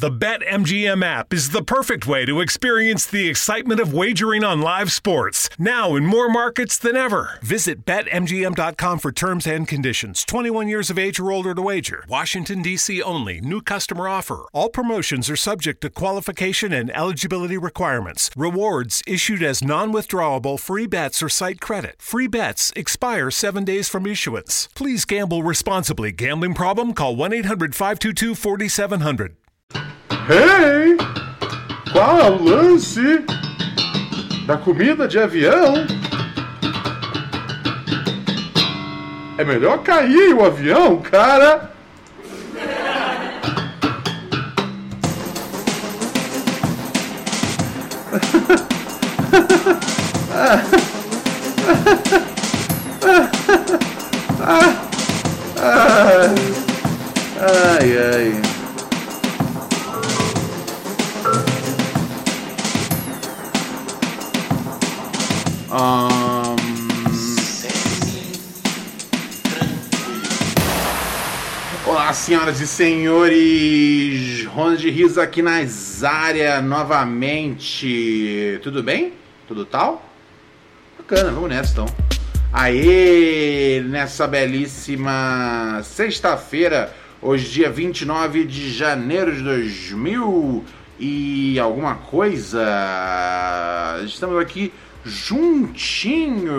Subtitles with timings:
[0.00, 4.92] The BetMGM app is the perfect way to experience the excitement of wagering on live
[4.92, 7.38] sports, now in more markets than ever.
[7.42, 10.24] Visit BetMGM.com for terms and conditions.
[10.24, 12.04] 21 years of age or older to wager.
[12.08, 13.02] Washington, D.C.
[13.02, 13.40] only.
[13.40, 14.46] New customer offer.
[14.52, 18.30] All promotions are subject to qualification and eligibility requirements.
[18.36, 21.96] Rewards issued as non withdrawable free bets or site credit.
[21.98, 24.68] Free bets expire seven days from issuance.
[24.74, 26.12] Please gamble responsibly.
[26.12, 26.94] Gambling problem?
[26.94, 29.36] Call 1 800 522 4700.
[30.28, 30.96] Hey!
[31.92, 33.24] Qual é o lance
[34.44, 35.86] da comida de avião?
[39.38, 41.70] É melhor cair o avião, cara!
[57.38, 58.55] Ai, ai.
[65.78, 66.56] Ahn,
[71.86, 74.46] Olá, senhoras e senhores!
[74.46, 78.58] Ronald Rios aqui nas áreas novamente.
[78.62, 79.12] Tudo bem?
[79.46, 80.02] Tudo tal?
[80.96, 81.86] Bacana, vamos nessa então.
[82.50, 83.82] Aê!
[83.84, 90.64] Nessa belíssima sexta-feira, hoje, dia 29 de janeiro de 2000
[90.98, 92.64] e alguma coisa.
[94.06, 94.72] Estamos aqui
[95.06, 96.52] juntinhos.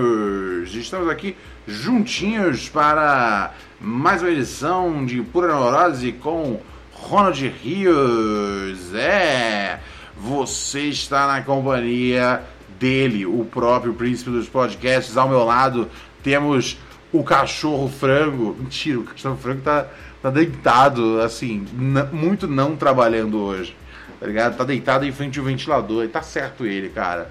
[0.73, 1.35] Estamos aqui
[1.67, 6.61] juntinhos para mais uma edição de Pura Neurose com
[6.93, 8.93] Ronald Rios.
[8.95, 9.81] É,
[10.15, 12.41] você está na companhia
[12.79, 15.17] dele, o próprio príncipe dos podcasts.
[15.17, 15.89] Ao meu lado
[16.23, 16.77] temos
[17.11, 18.55] o cachorro frango.
[18.57, 19.87] Mentira, o cachorro frango tá,
[20.21, 21.65] tá deitado, assim,
[22.13, 23.75] muito não trabalhando hoje.
[24.21, 24.55] Tá ligado?
[24.55, 26.05] Tá deitado em frente ao ventilador.
[26.05, 27.29] E tá certo ele, cara.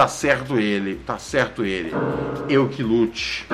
[0.00, 1.92] Tá certo ele, tá certo ele.
[2.48, 3.46] Eu que lute.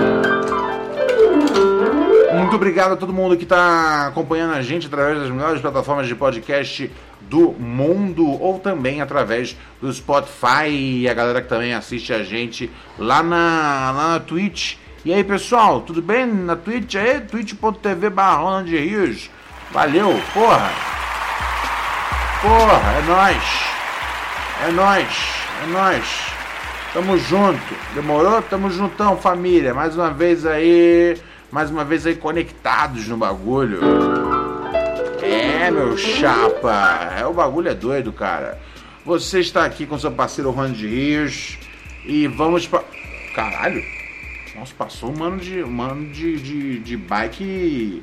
[2.34, 6.14] Muito obrigado a todo mundo que está acompanhando a gente através das melhores plataformas de
[6.14, 6.88] podcast
[7.22, 12.70] do mundo ou também através do Spotify e a galera que também assiste a gente
[12.96, 14.76] lá na, lá na Twitch.
[15.04, 17.22] E aí pessoal, tudo bem na Twitch aí?
[17.22, 19.28] twitch.tv barra de Rios.
[19.72, 20.70] Valeu, porra!
[22.40, 23.66] Porra, é nóis!
[24.64, 25.08] É nóis,
[25.64, 26.35] é nóis.
[26.92, 27.74] Tamo junto.
[27.94, 28.40] Demorou?
[28.42, 29.74] Tamo juntão, família.
[29.74, 31.16] Mais uma vez aí,
[31.50, 33.80] mais uma vez aí conectados no bagulho.
[35.22, 37.12] É, meu chapa.
[37.18, 38.58] É, o bagulho é doido, cara.
[39.04, 41.58] Você está aqui com seu parceiro Ron de Rios
[42.04, 42.82] e vamos pra...
[43.34, 43.82] Caralho.
[44.56, 48.02] Nossa, passou um mano de, um mano de, de, de bike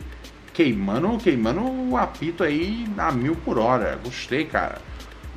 [0.53, 3.99] queimando, queimando o apito aí a mil por hora.
[4.03, 4.79] Gostei, cara.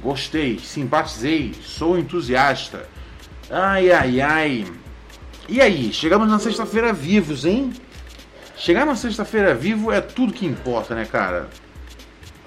[0.00, 2.86] Gostei, simpatizei, sou entusiasta.
[3.50, 4.66] Ai, ai, ai.
[5.48, 7.72] E aí, chegamos na sexta-feira vivos, hein?
[8.56, 11.48] Chegar na sexta-feira vivo é tudo que importa, né, cara?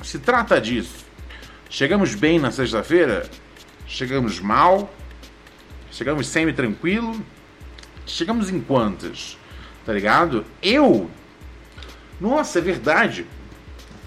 [0.02, 1.06] Se trata disso.
[1.70, 3.30] Chegamos bem na sexta-feira?
[3.88, 4.94] Chegamos mal?
[5.90, 7.24] Chegamos semi-tranquilo?
[8.06, 9.38] Chegamos em quantas?
[9.86, 10.46] Tá ligado?
[10.62, 11.10] Eu.
[12.20, 13.26] Nossa, é verdade.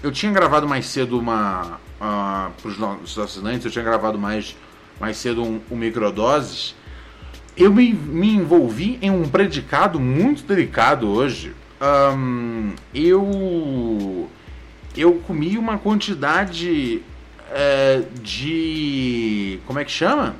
[0.03, 1.79] Eu tinha gravado mais cedo uma.
[1.99, 4.55] Uh, para os nossos assinantes, eu tinha gravado mais,
[4.99, 6.75] mais cedo um, um microdoses.
[7.55, 11.53] Eu me, me envolvi em um predicado muito delicado hoje.
[11.79, 14.29] Ahn, eu.
[14.95, 17.01] Eu comi uma quantidade
[17.51, 19.59] é, de.
[19.67, 20.35] Como é que chama?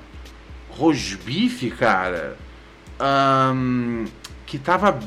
[0.69, 2.36] Rosbife, cara.
[3.00, 4.06] Ahn,
[4.45, 5.00] que tava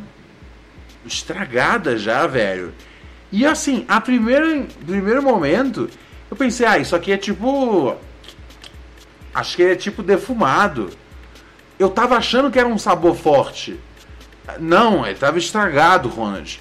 [1.05, 2.73] estragada já, velho.
[3.33, 5.91] E assim, a primeiro, primeiro momento,
[6.31, 7.97] eu pensei, ah, isso aqui é tipo.
[9.35, 10.91] Acho que é tipo defumado.
[11.79, 13.79] Eu tava achando que era um sabor forte.
[14.59, 16.61] Não, ele tava estragado, Ronald.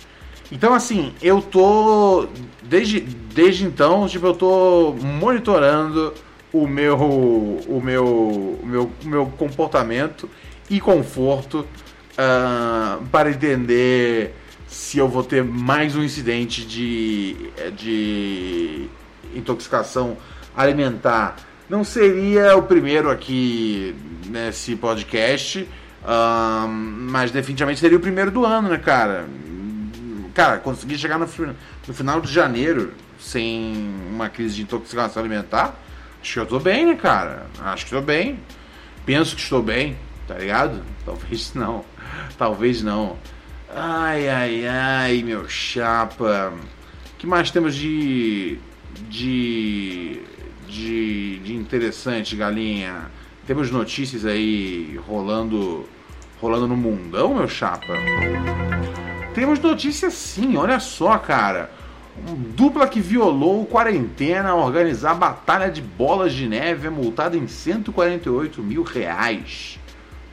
[0.51, 2.27] Então, assim, eu tô.
[2.63, 6.13] Desde, desde então, tipo, eu tô monitorando
[6.51, 10.29] o meu, o meu, o meu, o meu comportamento
[10.69, 11.65] e conforto
[12.17, 14.33] ah, para entender
[14.67, 17.35] se eu vou ter mais um incidente de,
[17.75, 18.87] de
[19.35, 20.17] intoxicação
[20.55, 21.35] alimentar.
[21.69, 23.95] Não seria o primeiro aqui
[24.27, 25.67] nesse podcast,
[27.09, 29.25] mas definitivamente seria o primeiro do ano, né, cara?
[30.33, 31.27] Cara, consegui chegar no,
[31.87, 35.75] no final de janeiro sem uma crise de intoxicação alimentar,
[36.21, 37.47] acho que eu tô bem, né, cara?
[37.59, 38.39] Acho que tô bem.
[39.05, 39.97] Penso que estou bem,
[40.27, 40.83] tá ligado?
[41.05, 41.85] Talvez não.
[42.37, 43.17] Talvez não.
[43.73, 46.53] Ai, ai, ai, meu chapa.
[47.13, 48.59] O que mais temos de.
[49.09, 50.21] de.
[50.67, 53.11] De, de interessante, galinha?
[53.47, 55.87] Temos notícias aí rolando.
[56.41, 57.93] rolando no mundão, meu chapa?
[59.33, 61.69] Temos notícias sim, olha só, cara.
[62.55, 68.63] Dupla que violou quarentena a organizar batalha de bolas de neve é multada em 148
[68.63, 69.77] mil reais.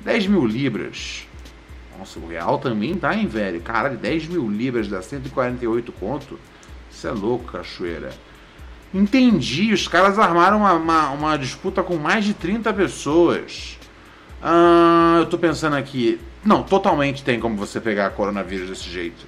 [0.00, 1.26] 10 mil libras.
[1.98, 3.60] Nossa, o real também tá, hein, velho?
[3.60, 6.38] Caralho, 10 mil libras dá 148 conto.
[6.90, 8.10] Isso é louco, cachoeira.
[8.94, 13.78] Entendi, os caras armaram uma, uma, uma disputa com mais de 30 pessoas.
[14.42, 16.20] Ah, eu tô pensando aqui.
[16.44, 19.24] Não, totalmente tem como você pegar coronavírus desse jeito.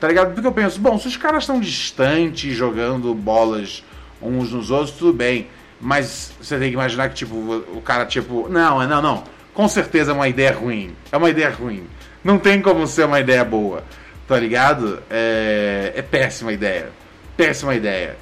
[0.00, 0.32] Tá ligado?
[0.32, 3.84] Porque eu penso, bom, se os caras estão distantes jogando bolas
[4.22, 5.48] uns nos outros, tudo bem.
[5.80, 9.24] Mas você tem que imaginar que, tipo, o cara, tipo, não, não, não.
[9.52, 10.94] Com certeza é uma ideia ruim.
[11.12, 11.86] É uma ideia ruim.
[12.22, 13.84] Não tem como ser uma ideia boa.
[14.26, 15.02] Tá ligado?
[15.10, 16.90] É, é péssima ideia.
[17.36, 18.16] Péssima ideia.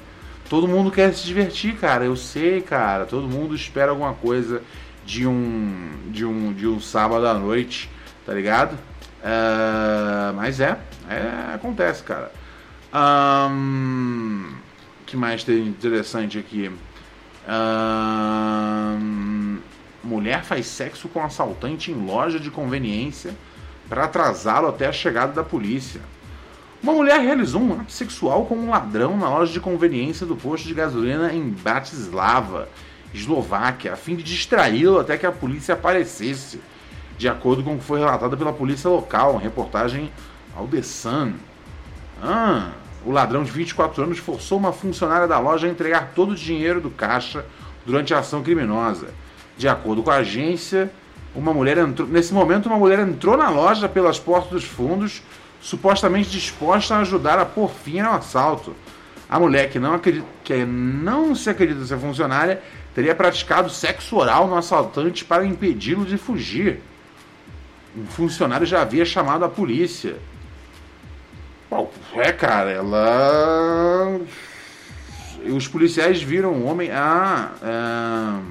[0.49, 2.05] Todo mundo quer se divertir, cara.
[2.05, 3.05] Eu sei, cara.
[3.05, 4.61] Todo mundo espera alguma coisa
[5.05, 7.89] de um de um de um sábado à noite,
[8.25, 8.73] tá ligado?
[8.73, 10.77] Uh, mas é,
[11.09, 12.31] é, acontece, cara.
[12.93, 14.53] Um,
[15.05, 16.71] que mais tem interessante aqui?
[17.47, 19.57] Um,
[20.03, 23.33] mulher faz sexo com assaltante em loja de conveniência
[23.89, 26.01] para atrasá-lo até a chegada da polícia.
[26.83, 30.67] Uma mulher realizou um ato sexual com um ladrão na loja de conveniência do posto
[30.67, 32.67] de gasolina em Bratislava,
[33.13, 36.59] Eslováquia, a fim de distraí-lo até que a polícia aparecesse
[37.17, 40.11] de acordo com o que foi relatado pela polícia local, uma reportagem
[40.53, 41.31] ao The Sun.
[42.21, 42.71] Ah,
[43.05, 46.81] o ladrão de 24 anos forçou uma funcionária da loja a entregar todo o dinheiro
[46.81, 47.45] do caixa
[47.85, 49.07] durante a ação criminosa.
[49.57, 50.91] De acordo com a agência,
[51.33, 55.21] uma mulher entrou, nesse momento uma mulher entrou na loja pelas portas dos fundos,
[55.63, 58.75] supostamente disposta a ajudar a pôr fim ao assalto.
[59.27, 62.61] A mulher, que não, acredita, que não se acredita ser funcionária,
[62.93, 66.79] teria praticado sexo oral no assaltante para impedi-lo de fugir
[67.95, 70.15] um funcionário já havia chamado a polícia.
[71.69, 74.19] Bom, é, cara, ela.
[75.45, 76.89] Os policiais viram um homem.
[76.91, 78.41] Ah,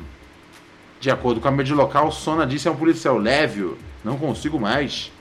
[1.00, 5.11] de acordo com a mídia local, Sona disse a um policial: Lévio, não consigo mais.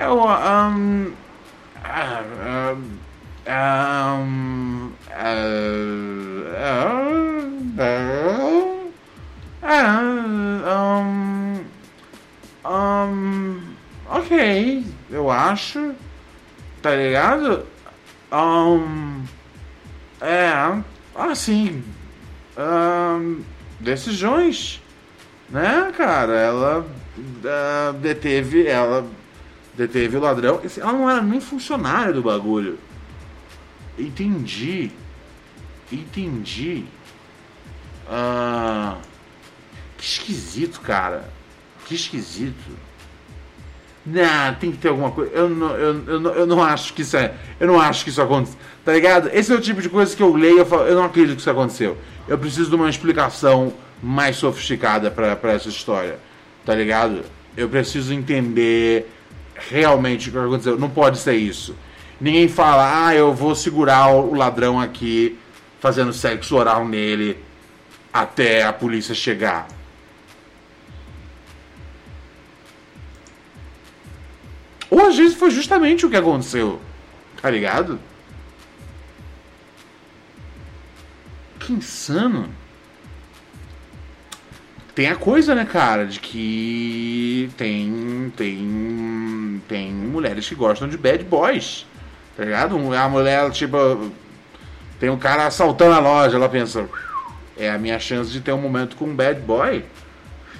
[0.00, 0.26] O.
[0.26, 1.12] Um,
[9.64, 9.92] um,
[10.66, 11.62] um,
[12.64, 13.60] um, um,
[14.08, 15.94] ok, eu acho.
[16.80, 17.66] Tá ligado?
[18.32, 19.24] Um,
[20.20, 20.52] é,
[21.14, 21.84] assim.
[22.56, 23.42] Um,
[23.78, 24.82] decisões.
[25.48, 26.32] Né, cara?
[26.32, 28.66] Ela uh, deteve.
[28.66, 29.06] Ela
[29.74, 30.60] deteve o ladrão.
[30.76, 32.78] Ela não era nem funcionária do bagulho.
[33.98, 34.90] Entendi.
[35.90, 36.84] Entendi.
[38.08, 38.96] Uh,
[39.96, 41.28] que esquisito, cara.
[41.86, 42.70] Que esquisito.
[44.04, 45.30] Não, tem que ter alguma coisa.
[45.32, 47.34] Eu não, eu, eu, eu não acho que isso é.
[47.60, 48.58] Eu não acho que isso aconteceu.
[48.84, 49.30] Tá ligado?
[49.32, 51.40] Esse é o tipo de coisa que eu leio e falo, eu não acredito que
[51.40, 51.96] isso aconteceu.
[52.26, 56.18] Eu preciso de uma explicação mais sofisticada para essa história.
[56.64, 57.22] Tá ligado?
[57.56, 59.08] Eu preciso entender
[59.68, 60.78] realmente o que aconteceu.
[60.78, 61.76] Não pode ser isso.
[62.20, 65.38] Ninguém fala, ah, eu vou segurar o ladrão aqui
[65.80, 67.36] fazendo sexo oral nele
[68.12, 69.66] até a polícia chegar.
[74.88, 76.80] Ou às vezes foi justamente o que aconteceu.
[77.40, 77.98] Tá ligado?
[81.58, 82.61] Que insano.
[84.94, 91.24] Tem a coisa, né, cara, de que tem tem tem mulheres que gostam de bad
[91.24, 91.86] boys.
[92.36, 92.76] Tá ligado?
[92.94, 94.10] A mulher, tipo,
[94.98, 96.88] tem um cara assaltando a loja, ela pensa,
[97.58, 99.84] é a minha chance de ter um momento com um bad boy.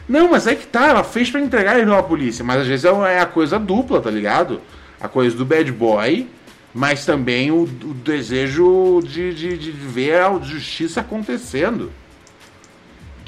[0.08, 2.84] Não, mas é que tá, ela fez para entregar ele à polícia, mas às vezes
[2.84, 4.60] é, é a coisa dupla, tá ligado?
[5.00, 6.28] A coisa do bad boy,
[6.74, 11.92] mas também o, o desejo de, de, de, ver a justiça acontecendo.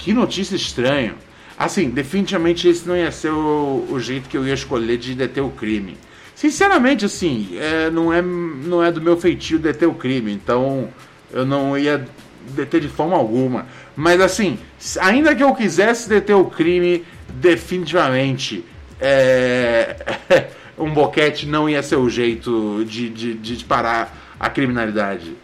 [0.04, 1.14] Que notícia estranha.
[1.58, 5.42] Assim, definitivamente esse não ia ser o, o jeito que eu ia escolher de deter
[5.42, 5.96] o crime.
[6.34, 10.90] Sinceramente, assim, é, não, é, não é do meu feitio deter o crime, então
[11.32, 12.06] eu não ia
[12.50, 13.66] deter de forma alguma.
[13.96, 14.58] Mas assim,
[15.00, 18.62] ainda que eu quisesse deter o crime, definitivamente
[19.00, 19.96] é,
[20.76, 25.34] um boquete não ia ser o jeito de, de, de parar a criminalidade.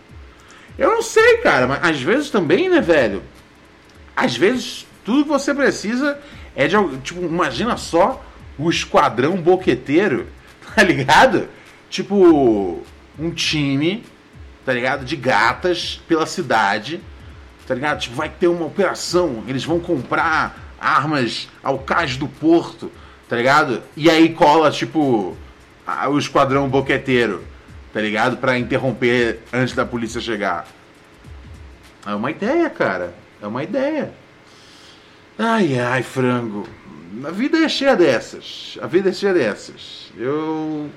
[0.77, 3.23] Eu não sei, cara, mas às vezes também, né, velho?
[4.21, 6.19] Às vezes tudo que você precisa
[6.55, 6.77] é de.
[6.99, 8.23] Tipo, imagina só
[8.59, 10.27] o esquadrão boqueteiro,
[10.77, 11.49] tá ligado?
[11.89, 12.83] Tipo,
[13.19, 14.05] um time,
[14.63, 15.07] tá ligado?
[15.07, 17.01] De gatas pela cidade,
[17.67, 18.01] tá ligado?
[18.01, 22.93] Tipo, vai ter uma operação, eles vão comprar armas ao cais do porto,
[23.27, 23.83] tá ligado?
[23.97, 25.35] E aí cola, tipo,
[26.11, 27.43] o esquadrão boqueteiro,
[27.91, 28.37] tá ligado?
[28.37, 30.67] Pra interromper antes da polícia chegar.
[32.07, 33.15] É uma ideia, cara.
[33.43, 34.13] É uma ideia.
[35.39, 36.69] Ai, ai, frango.
[37.25, 38.79] A vida é cheia dessas.
[38.81, 40.13] A vida é cheia dessas.
[40.17, 40.89] Eu.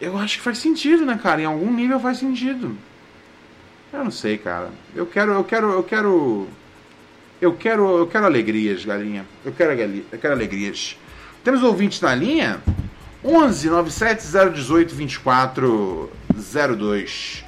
[0.00, 1.42] Eu acho que faz sentido, né, cara?
[1.42, 2.76] Em algum nível faz sentido.
[3.92, 4.70] Eu não sei, cara.
[4.94, 6.48] Eu quero, eu quero, eu quero.
[7.40, 9.26] Eu quero, eu quero alegrias, galinha.
[9.44, 10.96] Eu quero, eu quero alegrias.
[11.44, 12.60] Temos ouvintes na linha?
[13.24, 16.10] 11 97 018 24
[16.76, 17.44] 02.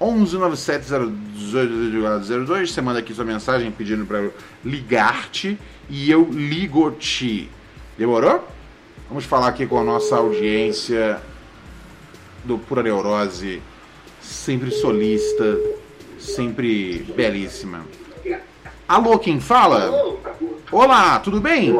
[0.00, 0.86] 11 97
[1.34, 2.70] 018 02.
[2.70, 4.30] Você manda aqui sua mensagem pedindo para
[4.64, 7.50] ligar-te e eu ligo-te.
[7.96, 8.46] Demorou?
[9.08, 11.20] Vamos falar aqui com a nossa audiência
[12.44, 13.60] do Pura Neurose,
[14.20, 15.58] sempre solista,
[16.18, 17.84] sempre belíssima.
[18.86, 20.16] Alô, quem fala?
[20.70, 21.74] Olá, tudo bem?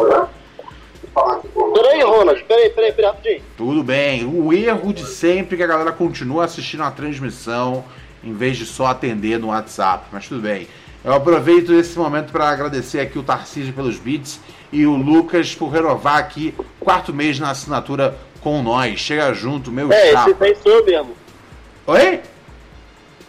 [1.75, 3.43] Peraí, Ronald, peraí, peraí, peraí, rapidinho.
[3.57, 4.25] Tudo bem.
[4.25, 7.85] O erro de sempre que a galera continua assistindo a transmissão
[8.23, 10.67] em vez de só atender no WhatsApp, mas tudo bem.
[11.05, 14.41] Eu aproveito esse momento para agradecer aqui o Tarcísio pelos beats
[14.73, 18.99] e o Lucas por renovar aqui quarto mês na assinatura com nós.
[18.99, 20.31] Chega junto, meu É, chapa.
[20.31, 21.17] esse aí sou eu mesmo.
[21.87, 22.21] Oi?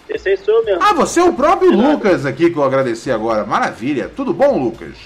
[0.09, 0.83] Esse aí sou eu mesmo.
[0.83, 3.45] Ah, você é o próprio Lucas aqui que eu agradeci agora.
[3.45, 4.09] Maravilha.
[4.13, 4.97] Tudo bom, Lucas?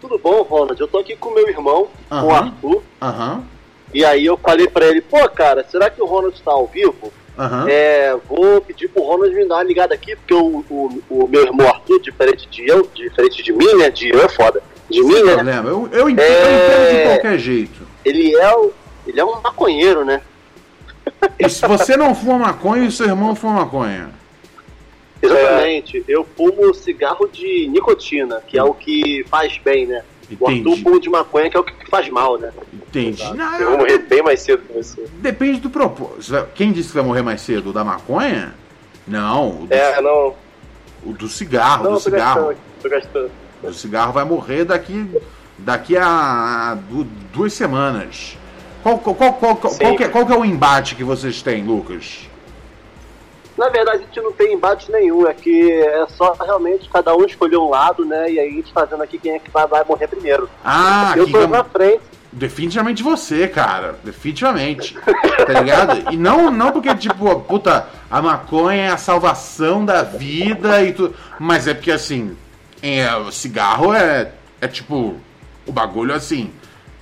[0.00, 0.80] Tudo bom, Ronald?
[0.80, 2.82] Eu tô aqui com meu irmão, com o Arthur.
[3.02, 3.44] Aham.
[3.92, 7.12] E aí eu falei pra ele, pô, cara, será que o Ronald tá ao vivo?
[7.38, 7.68] Uhum.
[7.68, 11.44] É, vou pedir pro Ronald me dar uma ligada aqui, porque o, o, o, meu
[11.44, 13.90] irmão Arthur, diferente de eu, diferente de mim, né?
[13.90, 14.60] De eu é foda.
[14.90, 15.34] De mim, né?
[15.34, 15.68] Problema.
[15.68, 16.42] Eu, eu, entendo, é...
[16.42, 17.86] eu entendo de qualquer jeito.
[18.04, 18.54] Ele é,
[19.06, 20.20] ele é um maconheiro, né?
[21.38, 24.10] E se você não fuma maconha e seu irmão fuma maconha?
[25.22, 26.04] Exatamente.
[26.08, 30.02] Eu fumo cigarro de nicotina, que é o que faz bem, né?
[30.30, 30.68] Entendi.
[30.68, 32.52] O Arthur fuma de maconha, que é o que faz mal, né?
[32.72, 33.24] Entendi.
[33.34, 35.06] Não, eu vou morrer bem mais cedo que você.
[35.14, 36.46] Depende do propósito.
[36.54, 37.70] Quem disse que vai morrer mais cedo?
[37.70, 38.54] O da maconha?
[39.06, 39.66] Não.
[39.66, 40.34] Do, é, não.
[41.04, 42.48] O do cigarro, não, do tô cigarro.
[42.48, 43.30] Gastando, tô gastando.
[43.62, 45.10] O cigarro vai morrer daqui,
[45.58, 46.78] daqui a, a
[47.32, 48.36] duas semanas.
[48.82, 51.64] Qual, qual, qual, qual, qual, que é, qual que é o embate que vocês têm,
[51.64, 52.28] Lucas?
[53.58, 57.24] Na verdade, a gente não tem embate nenhum, é que é só realmente cada um
[57.24, 58.30] escolher um lado, né?
[58.30, 60.48] E aí a gente tá vendo aqui quem é que vai, vai morrer primeiro.
[60.64, 62.00] Ah, eu tô na frente.
[62.30, 63.98] Definitivamente você, cara.
[64.04, 64.96] Definitivamente.
[65.44, 66.12] Tá ligado?
[66.12, 71.16] E não, não porque, tipo, puta, a maconha é a salvação da vida e tudo.
[71.40, 72.36] Mas é porque, assim,
[72.80, 75.16] é, o cigarro é, é tipo,
[75.66, 76.52] o bagulho, assim,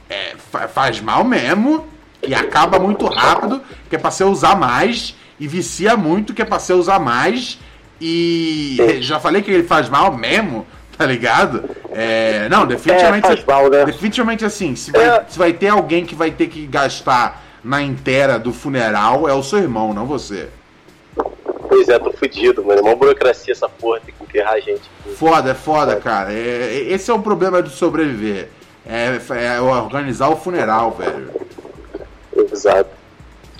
[0.09, 0.37] é,
[0.69, 1.87] faz mal mesmo
[2.27, 3.61] e acaba muito rápido,
[3.91, 7.59] que é pra você usar mais, e vicia muito, que é pra você usar mais.
[8.01, 10.67] E já falei que ele faz mal mesmo,
[10.97, 11.65] tá ligado?
[11.91, 13.27] É, não, definitivamente.
[13.27, 13.85] É, mal, né?
[13.85, 15.25] Definitivamente assim, se vai, é.
[15.29, 19.43] se vai ter alguém que vai ter que gastar na inteira do funeral, é o
[19.43, 20.49] seu irmão, não você.
[21.69, 22.81] Pois é, tô fudido, mano.
[22.81, 24.83] É uma burocracia essa porra, tem que enterrar a gente.
[25.17, 26.33] Foda, é foda, cara.
[26.33, 28.49] É, esse é o problema de sobreviver.
[28.87, 29.19] É,
[29.55, 31.31] é organizar o funeral, velho.
[32.53, 32.91] Exato.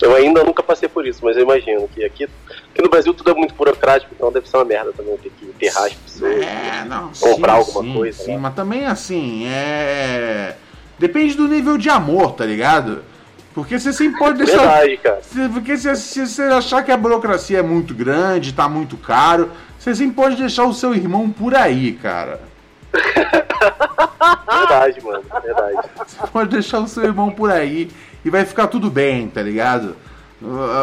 [0.01, 3.31] Eu ainda nunca passei por isso, mas eu imagino que aqui, aqui no Brasil tudo
[3.31, 6.41] é muito burocrático, então deve ser uma merda também ter que enterrar as pessoas.
[6.41, 8.23] É, não, comprar sim, alguma sim, coisa.
[8.23, 8.37] Sim, né?
[8.37, 10.55] mas também assim, é.
[10.99, 13.03] Depende do nível de amor, tá ligado?
[13.53, 14.57] Porque você sempre pode deixar.
[14.57, 15.21] Verdade, cara.
[15.51, 19.95] Porque se, se você achar que a burocracia é muito grande, tá muito caro, você
[19.95, 22.41] sempre pode deixar o seu irmão por aí, cara.
[24.47, 25.89] verdade, mano, verdade.
[26.05, 27.89] Você pode deixar o seu irmão por aí
[28.27, 29.95] e vai ficar tudo bem, tá ligado?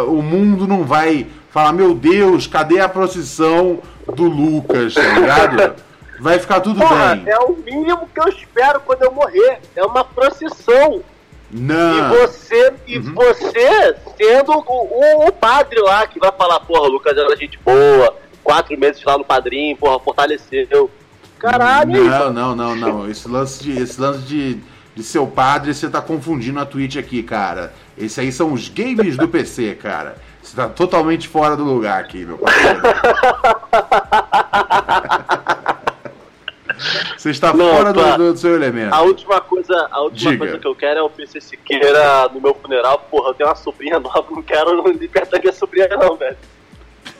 [0.08, 3.80] O mundo não vai falar, meu Deus, cadê a procissão
[4.16, 5.74] do Lucas, tá ligado?
[6.18, 7.28] Vai ficar tudo Porra, bem.
[7.28, 9.58] É o mínimo que eu espero quando eu morrer.
[9.76, 11.02] É uma procissão.
[11.50, 12.14] Não.
[12.14, 13.14] E você, e uhum.
[13.14, 17.58] você sendo o, o, o, padre lá que vai falar, porra, o Lucas era gente
[17.62, 20.90] boa, quatro meses lá no padrinho, porra, fortaleceu.
[21.38, 23.10] Caralho, Não, não, não, não.
[23.10, 24.62] Esse lance de, esse lance de,
[24.94, 27.72] de seu padre, você tá confundindo a Twitch aqui, cara.
[27.98, 30.16] Esse aí são os games do PC, cara.
[30.42, 32.80] Você tá totalmente fora do lugar aqui, meu parceiro.
[37.16, 38.16] Você está Não, fora do, tá.
[38.16, 38.92] do- do seu elemento.
[38.92, 40.44] A última coisa, a última Diga.
[40.44, 43.06] coisa que eu quero é o PC Siqueira no meu funeral.
[43.10, 46.36] Porra, eu tenho uma sobrinha nova, não quero perto da minha sobrinha não, velho.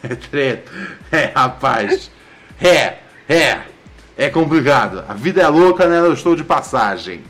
[0.02, 0.71] É treta.
[1.12, 2.11] É, rapaz.
[2.61, 3.61] É, é.
[4.16, 5.04] É complicado.
[5.09, 5.99] A vida é louca, né?
[6.00, 7.23] Eu estou de passagem.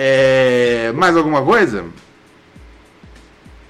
[0.00, 0.92] É...
[0.92, 1.84] Mais alguma coisa?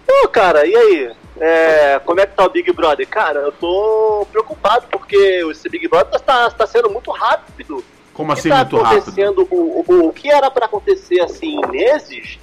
[0.07, 1.11] Pô, cara, e aí?
[1.41, 3.09] É, como é que tá o Big Brother?
[3.09, 5.17] Cara, eu tô preocupado porque
[5.51, 7.83] esse Big Brother tá, tá sendo muito rápido.
[8.13, 8.99] Como assim tá muito rápido?
[8.99, 12.39] acontecendo, o, o, o que era pra acontecer assim em meses,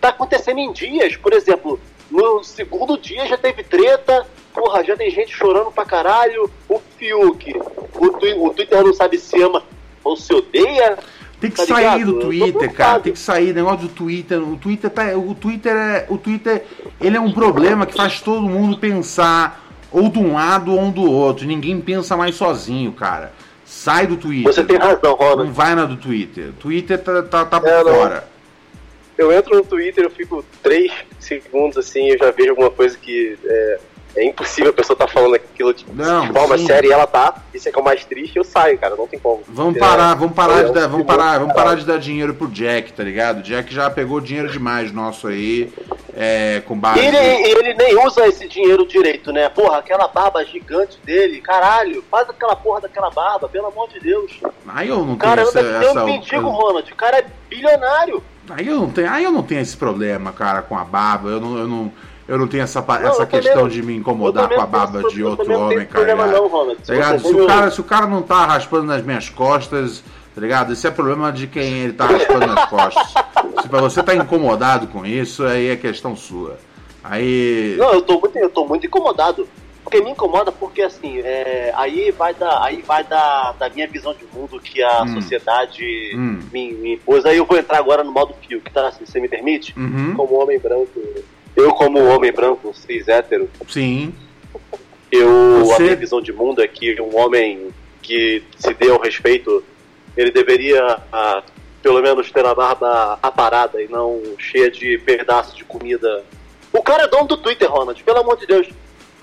[0.00, 1.16] tá acontecendo em dias.
[1.16, 1.78] Por exemplo,
[2.10, 6.50] no segundo dia já teve treta, porra, já tem gente chorando pra caralho.
[6.68, 7.52] O Fiuk,
[7.94, 9.62] o, o Twitter não sabe se ama
[10.02, 10.96] ou se odeia.
[11.48, 12.12] Tem que Tá sair ligado?
[12.12, 13.00] do Twitter, cara.
[13.00, 14.40] Tem que sair negócio do Twitter.
[14.42, 16.64] O Twitter tá, o Twitter é, o Twitter,
[17.00, 21.02] ele é um problema que faz todo mundo pensar ou de um lado ou do
[21.10, 21.46] outro.
[21.46, 23.32] Ninguém pensa mais sozinho, cara.
[23.64, 24.52] Sai do Twitter.
[24.52, 25.50] Você tem razão, Não Ronald.
[25.52, 26.52] vai na do Twitter.
[26.60, 27.94] Twitter tá, tá, tá por É, não.
[27.94, 28.28] fora.
[29.18, 33.36] Eu entro no Twitter, eu fico três segundos assim, eu já vejo alguma coisa que
[33.44, 33.78] é,
[34.16, 36.66] é impossível a pessoa tá falando aquilo de, Não, de forma sim.
[36.66, 37.34] séria e ela tá.
[37.52, 39.42] Isso é que é o mais triste, eu saio, cara, não tem como.
[39.48, 41.98] Vamos É, parar, vamos parar de é um dar, vamos parar, vamos parar de dar
[41.98, 43.38] dinheiro pro Jack, tá ligado?
[43.38, 45.72] O Jack já pegou dinheiro demais nosso aí,
[46.14, 46.76] é, com.
[46.96, 49.48] E ele, ele nem usa esse dinheiro direito, né?
[49.48, 54.32] Porra, aquela barba gigante dele, caralho, faz aquela porra daquela barba, pelo amor de Deus.
[54.68, 56.90] Aí eu não tenho Cara, essa, anda essa- um mendigo, Ronald.
[56.92, 58.22] O cara é bilionário.
[58.50, 61.28] aí eu não tenho, aí eu não tenho esse problema, cara, com a barba.
[61.30, 61.92] Eu não, eu não,
[62.28, 64.66] eu não tenho essa, Não, essa também questão não- de me incomodar também com a
[64.66, 66.14] barba de outro também homem, cara.
[66.26, 66.78] não, Ronald.
[66.84, 70.02] Tá Se o, cara, se o cara não tá raspando nas minhas costas,
[70.34, 70.72] tá ligado?
[70.72, 73.14] Esse é problema de quem ele tá raspando nas costas.
[73.62, 76.58] Se pra você tá incomodado com isso, aí é questão sua.
[77.02, 77.74] Aí.
[77.78, 79.48] Não, eu tô muito, eu tô muito incomodado.
[79.82, 84.12] Porque me incomoda porque assim, é, aí vai da, aí vai da, da minha visão
[84.12, 85.14] de mundo que a Hum.
[85.14, 85.84] sociedade
[86.16, 86.40] Hum.
[86.52, 87.24] me, me impôs.
[87.24, 88.90] Aí eu vou entrar agora no modo fio, que tá?
[88.90, 89.72] Se você me permite?
[89.78, 90.14] Uhum.
[90.16, 90.90] Como homem branco,
[91.56, 94.14] eu como homem branco, cis hétero, Sim.
[95.10, 97.68] eu Você- a minha visão de mundo é que um homem
[98.02, 99.64] que se dê ao respeito,
[100.16, 101.42] ele deveria ah,
[101.82, 106.24] pelo menos ter a barba aparada e não cheia de pedaços de comida.
[106.72, 108.68] O cara é dono do Twitter, Ronald, pelo amor de Deus.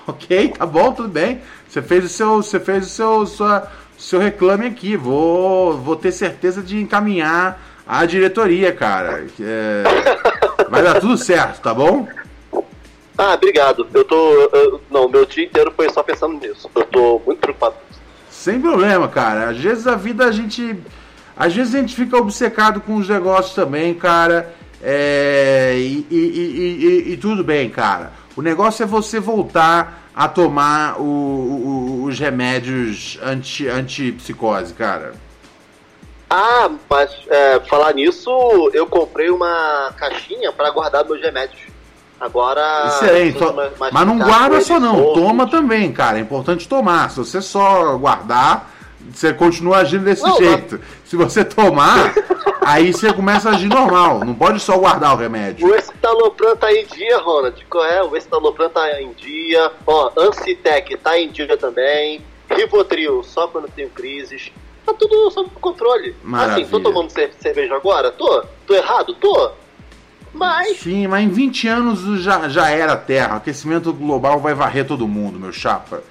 [0.08, 1.42] Ok, tá bom, tudo bem.
[1.68, 4.98] Você fez o seu, você fez o seu, sua, seu reclame aqui.
[4.98, 9.26] Vou, vou ter certeza de encaminhar à diretoria, cara.
[9.40, 9.84] É,
[10.70, 12.08] vai dar tudo certo, tá bom?
[13.18, 13.88] Ah, obrigado.
[13.94, 14.16] Eu tô.
[14.54, 16.70] eu- não, meu dia inteiro foi só pensando nisso.
[16.76, 18.02] Eu tô muito preocupado com isso.
[18.30, 19.50] Sem problema, cara.
[19.50, 20.76] Às vezes a vida a gente.
[21.38, 24.54] Às vezes a gente fica obcecado com os negócios também, cara.
[24.82, 28.12] É, e, e- e- e- tudo bem, cara.
[28.36, 35.14] O negócio é você voltar a tomar o- o- os remédios anti, antipsicose, cara.
[36.30, 38.30] Ah, mas é, falar nisso,
[38.74, 41.62] eu comprei uma caixinha pra guardar meus remédios.
[42.24, 42.86] Agora.
[42.88, 43.38] Excelente.
[43.38, 43.54] Só-
[43.92, 46.18] mas não guarda só não, toma também, cara.
[46.18, 47.10] É importante tomar.
[47.12, 48.72] Se você só guardar,
[49.12, 50.80] você continua agindo desse Não, jeito.
[51.04, 52.14] Se você tomar,
[52.66, 54.20] aí você começa a agir normal.
[54.24, 55.68] Não pode só guardar o remédio.
[55.68, 57.66] O estalopram tá em dia, Ronald.
[57.70, 58.02] Qual é?
[58.02, 59.70] O estalopram tá em dia.
[59.86, 62.22] Ó, Ancitec tá em dia também.
[62.50, 64.50] Rivotril, só quando tenho crises.
[64.86, 66.16] Tá tudo sob controle.
[66.24, 66.64] Maravilha.
[66.64, 68.12] Assim, tô tomando cer- cerveja agora?
[68.12, 68.44] Tô.
[68.66, 69.14] Tô errado?
[69.16, 69.52] Tô.
[70.34, 70.80] Mas.
[70.80, 73.36] Sim, mas em 20 anos já, já era a Terra.
[73.36, 76.02] O aquecimento global vai varrer todo mundo, meu chapa.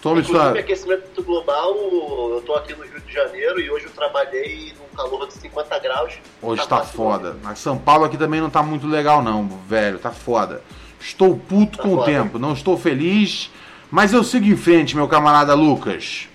[0.00, 0.58] Tome Inclusive, sua.
[0.60, 5.26] aquecimento global, eu tô aqui no Rio de Janeiro e hoje eu trabalhei num calor
[5.26, 6.14] de 50 graus.
[6.40, 7.36] Hoje tá fácil foda.
[7.42, 9.98] Mas São Paulo aqui também não tá muito legal, não, velho.
[9.98, 10.62] Tá foda.
[11.00, 12.06] Estou puto Tá com o foda.
[12.06, 12.38] tempo.
[12.38, 13.50] Não estou feliz.
[13.90, 16.28] Mas eu sigo em frente, meu camarada Lucas.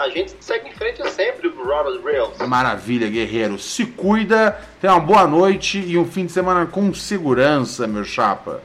[0.00, 2.38] A gente segue em frente sempre, Ronald Rails.
[2.48, 3.58] Maravilha, guerreiro.
[3.58, 8.62] Se cuida, tenha uma boa noite e um fim de semana com segurança, meu chapa.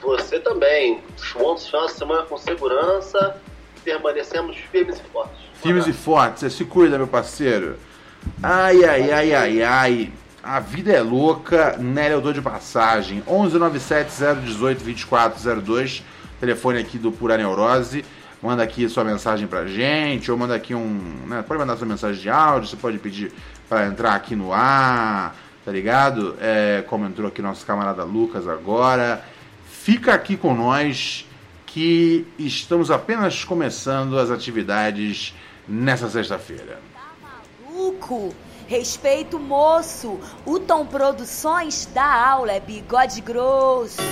[0.00, 0.98] Você também.
[1.34, 3.36] Bom final de semana com segurança.
[3.84, 5.38] Permanecemos firmes e fortes.
[5.62, 7.76] Firmes e fortes, você se cuida, meu parceiro.
[8.42, 10.12] Ai, ai, ai, ai, ai.
[10.42, 13.22] A vida é louca, Nélia, eu dou de passagem.
[13.28, 16.02] 1197-018-2402,
[16.40, 18.04] telefone aqui do Pura Neurose.
[18.42, 21.24] Manda aqui sua mensagem pra gente, ou manda aqui um.
[21.26, 23.32] né, pode mandar sua mensagem de áudio, você pode pedir
[23.68, 26.36] pra entrar aqui no ar, tá ligado?
[26.40, 29.24] É, como entrou aqui nosso camarada Lucas agora.
[29.64, 31.24] Fica aqui com nós
[31.66, 35.34] que estamos apenas começando as atividades
[35.68, 36.80] nessa sexta-feira.
[37.64, 38.34] Maluco!
[38.66, 40.18] Respeito moço!
[40.44, 44.02] O Tom Produções dá aula, é bigode grosso.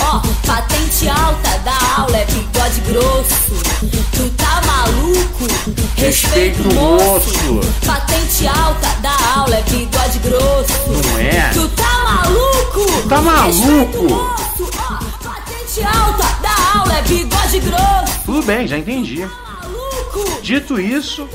[0.00, 3.54] Ó, patente alta da aula é bigode grosso.
[4.12, 5.46] Tu tá maluco?
[5.96, 7.60] Respeito moço.
[7.86, 10.72] Patente alta da aula é bigode grosso.
[10.88, 11.50] Não é?
[11.52, 13.08] Tu tá maluco?
[13.08, 14.06] Tá maluco?
[14.78, 18.20] Ó, patente alta da aula é bigode grosso.
[18.24, 19.20] Tudo bem, já entendi.
[19.20, 20.40] Maluco?
[20.42, 21.28] Dito isso,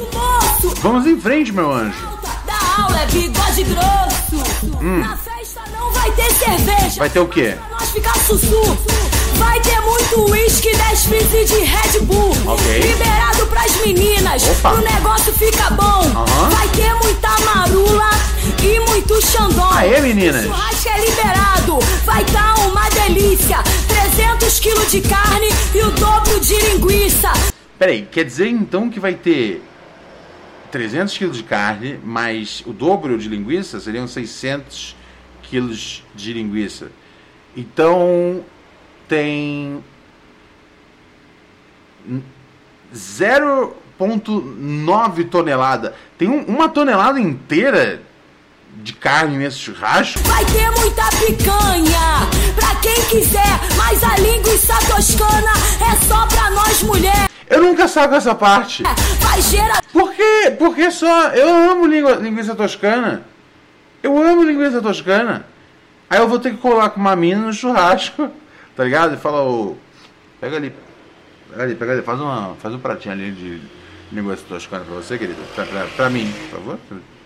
[0.82, 1.98] vamos em frente, meu anjo.
[2.46, 4.44] da aula é bigode grosso.
[4.82, 5.18] Não
[6.00, 7.00] vai ter cerveja.
[7.00, 7.56] Vai ter o quê?
[7.70, 8.78] Nós ficar sussu.
[9.36, 12.32] Vai ter muito uísque, 10 fizz de Red Bull.
[12.46, 12.80] Ok.
[12.80, 14.44] Liberado pras meninas.
[14.48, 14.74] Opa.
[14.74, 16.02] O negócio fica bom.
[16.16, 16.50] Aham.
[16.50, 18.10] Vai ter muita marula
[18.64, 19.72] e muito xandão.
[19.74, 20.46] Aê, meninas.
[20.46, 21.80] O churrasco é liberado.
[22.06, 23.58] Vai tá uma delícia.
[23.88, 27.32] 300 quilos de carne e o dobro de linguiça.
[27.78, 29.64] Peraí, quer dizer então que vai ter
[30.72, 34.99] 300 quilos de carne, mais o dobro de linguiça, seriam 600
[35.50, 36.92] quilos de linguiça.
[37.56, 38.44] Então
[39.08, 39.84] tem
[42.94, 45.96] 0,9 tonelada.
[46.18, 48.02] Tem um- uma tonelada inteira
[48.82, 50.20] de carne nesse churrasco?
[50.20, 55.52] Vai ter muita picanha pra quem quiser, mas a linguiça toscana
[55.92, 57.28] é só pra nós mulher.
[57.50, 58.84] Eu nunca saco essa parte.
[59.20, 60.56] Vai gerar Por quê?
[60.60, 61.30] Porque só.
[61.30, 63.24] Eu amo língua- linguiça toscana.
[64.02, 65.46] Eu amo linguiça toscana.
[66.10, 68.30] Aí eu vou ter que colar com uma mina no churrasco,
[68.76, 69.14] tá ligado?
[69.14, 69.76] E fala, ô.
[70.40, 70.74] Pega ali.
[71.50, 72.02] Pega ali, pega ali.
[72.02, 73.62] Faz, uma, faz um pratinho ali de
[74.12, 75.40] linguiça toscana pra você, querida.
[75.54, 76.80] Pra, pra, pra mim, por favor.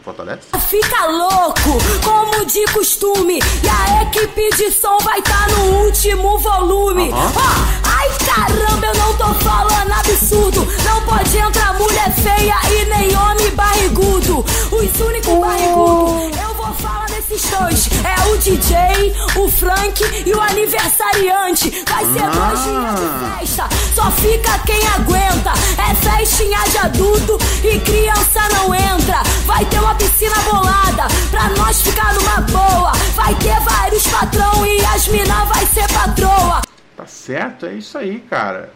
[0.03, 0.47] Fortalece.
[0.69, 3.39] Fica louco, como de costume.
[3.63, 7.09] E a equipe de som vai tá no último volume.
[7.09, 7.31] Aham.
[7.37, 10.67] Ó, ai caramba, eu não tô falando absurdo.
[10.83, 14.39] Não pode entrar mulher feia e nem homem barrigudo.
[14.39, 16.37] Os únicos barrigudos,
[16.73, 17.89] falar desses dois.
[18.03, 21.69] É o DJ, o Frank e o aniversariante.
[21.87, 25.51] Vai ser dois dias de festa, só fica quem aguenta.
[25.89, 29.21] É festinha de adulto e criança não entra.
[29.45, 32.91] Vai ter uma piscina bolada pra nós ficar numa boa.
[33.15, 36.61] Vai ter vários patrão e as mina vai ser patroa.
[36.95, 37.65] Tá certo?
[37.65, 38.71] É isso aí, cara.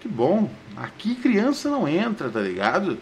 [0.00, 0.50] Que bom.
[0.76, 2.98] Aqui criança não entra, tá ligado?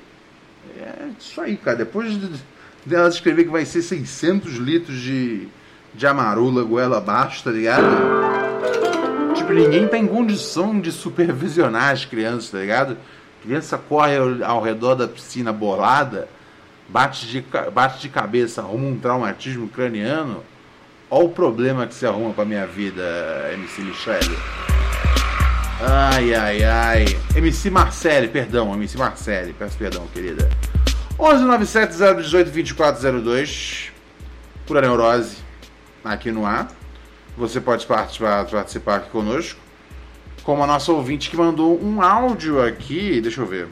[0.78, 1.76] É isso aí, cara.
[1.78, 2.40] Depois de-
[2.84, 5.48] dela escrever que vai ser 600 litros de,
[5.94, 7.86] de amarula goela abaixo, tá ligado?
[9.34, 12.96] Tipo, ninguém tá em condição de supervisionar as crianças, tá ligado?
[13.42, 16.28] Criança corre ao, ao redor da piscina bolada,
[16.88, 20.44] bate de, bate de cabeça, arruma um traumatismo craniano.
[21.10, 23.02] Olha o problema que você arruma pra minha vida,
[23.52, 24.36] MC Michele.
[25.80, 27.04] Ai, ai, ai.
[27.34, 30.48] MC Marcele, perdão, MC Marcele, peço perdão, querida.
[31.18, 33.92] 1197 018 2402
[34.66, 35.36] Pura Neurose,
[36.04, 36.68] aqui no ar.
[37.36, 39.58] Você pode participar, participar aqui conosco.
[40.42, 43.68] Como a nossa ouvinte que mandou um áudio aqui, deixa eu ver.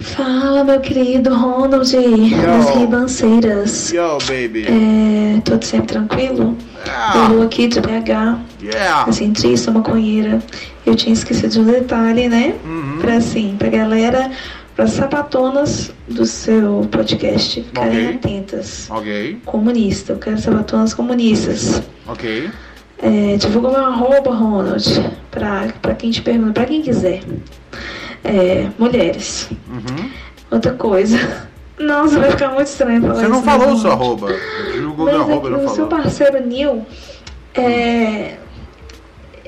[0.00, 3.90] Fala, meu querido Ronald das Ribanceiras.
[3.92, 4.66] Yo, baby.
[4.66, 6.56] É, tudo sempre tranquilo?
[6.84, 7.32] Yeah.
[7.32, 9.12] Eu aqui de BH, Yeah.
[9.12, 10.42] cientista, maconheira.
[10.84, 12.54] Eu tinha esquecido de um detalhe, né?
[12.64, 12.98] Uhum.
[13.00, 14.30] Pra assim, pra galera,
[14.74, 18.14] pra sapatonas do seu podcast ficarem Ok.
[18.16, 18.90] atentas.
[18.90, 21.82] Ok, Comunista, eu quero sapatonas comunistas.
[22.06, 22.50] ok.
[23.04, 24.84] É, divulga meu arroba, Ronald,
[25.32, 27.20] pra quem te pergunta, pra quem quiser.
[28.22, 29.48] É, mulheres.
[29.68, 30.08] Uhum.
[30.52, 31.18] Outra coisa.
[31.80, 34.28] Nossa, vai ficar muito estranho falar Você não né, falou o seu arroba.
[34.76, 35.88] Julgou meu é arroba, não o seu falou.
[35.88, 36.86] parceiro Neil
[37.54, 38.36] é,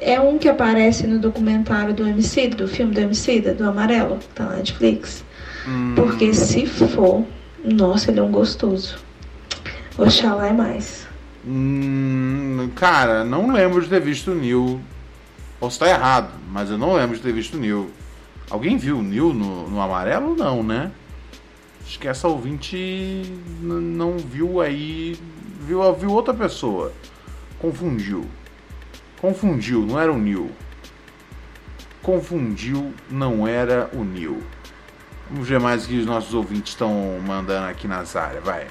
[0.04, 4.28] é um que aparece no documentário do MC, do filme do MC, do Amarelo, que
[4.28, 5.24] tá na Netflix.
[5.66, 7.24] Hum, Porque se for,
[7.64, 8.98] nossa, ele é um gostoso.
[9.96, 11.06] Oxalá é mais.
[11.46, 14.80] hum, cara, não lembro de ter visto o Neil.
[15.58, 17.90] Posso estar errado, mas eu não lembro de ter visto o Neil.
[18.50, 20.36] Alguém viu o Neil no, no amarelo?
[20.36, 20.90] Não, né?
[21.86, 23.22] Acho que essa ouvinte
[23.60, 25.16] não viu aí.
[25.60, 26.92] Viu, viu outra pessoa.
[27.58, 28.26] Confundiu.
[29.28, 30.50] Confundiu, não era o Neil.
[32.02, 34.36] Confundiu, não era o Neil.
[35.30, 38.66] Vamos ver mais o que os nossos ouvintes estão mandando aqui nas áreas, vai.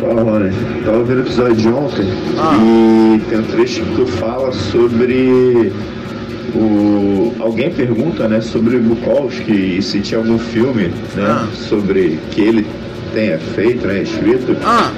[0.00, 0.54] Fala, Ronald.
[0.84, 2.04] Tava vendo o episódio de ontem
[2.38, 2.54] Ah.
[2.62, 5.72] e tem um trecho que tu fala sobre
[6.54, 7.34] o.
[7.40, 11.48] Alguém pergunta, né, sobre Bukowski e se tinha algum filme, né, Ah.
[11.54, 12.66] sobre que ele
[13.14, 14.54] tenha feito, né, escrito.
[14.62, 14.92] Ah,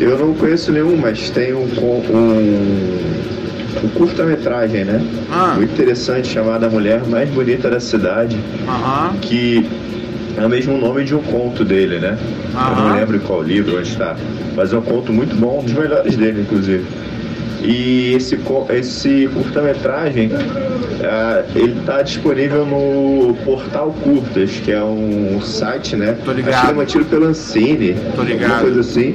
[0.00, 3.00] Eu não conheço nenhum, mas tem um, um
[3.82, 5.00] o curta-metragem, né?
[5.30, 5.54] Ah.
[5.56, 8.36] Muito interessante, chamado A Mulher Mais Bonita da Cidade,
[8.66, 9.14] Aham.
[9.20, 9.66] que
[10.36, 12.16] é o mesmo nome de um conto dele, né?
[12.52, 12.96] Eu não Aham.
[12.96, 14.16] lembro em qual livro, onde está.
[14.56, 16.84] Mas é um conto muito bom, um dos melhores dele, inclusive.
[17.62, 18.38] E esse,
[18.70, 20.30] esse curta-metragem,
[21.04, 26.16] ah, ele está disponível no Portal Curtas, que é um site, né?
[26.24, 26.54] Tô ligado.
[26.54, 28.42] Acho que é mantido pela Ancine, Tô ligado.
[28.50, 29.14] alguma coisa assim.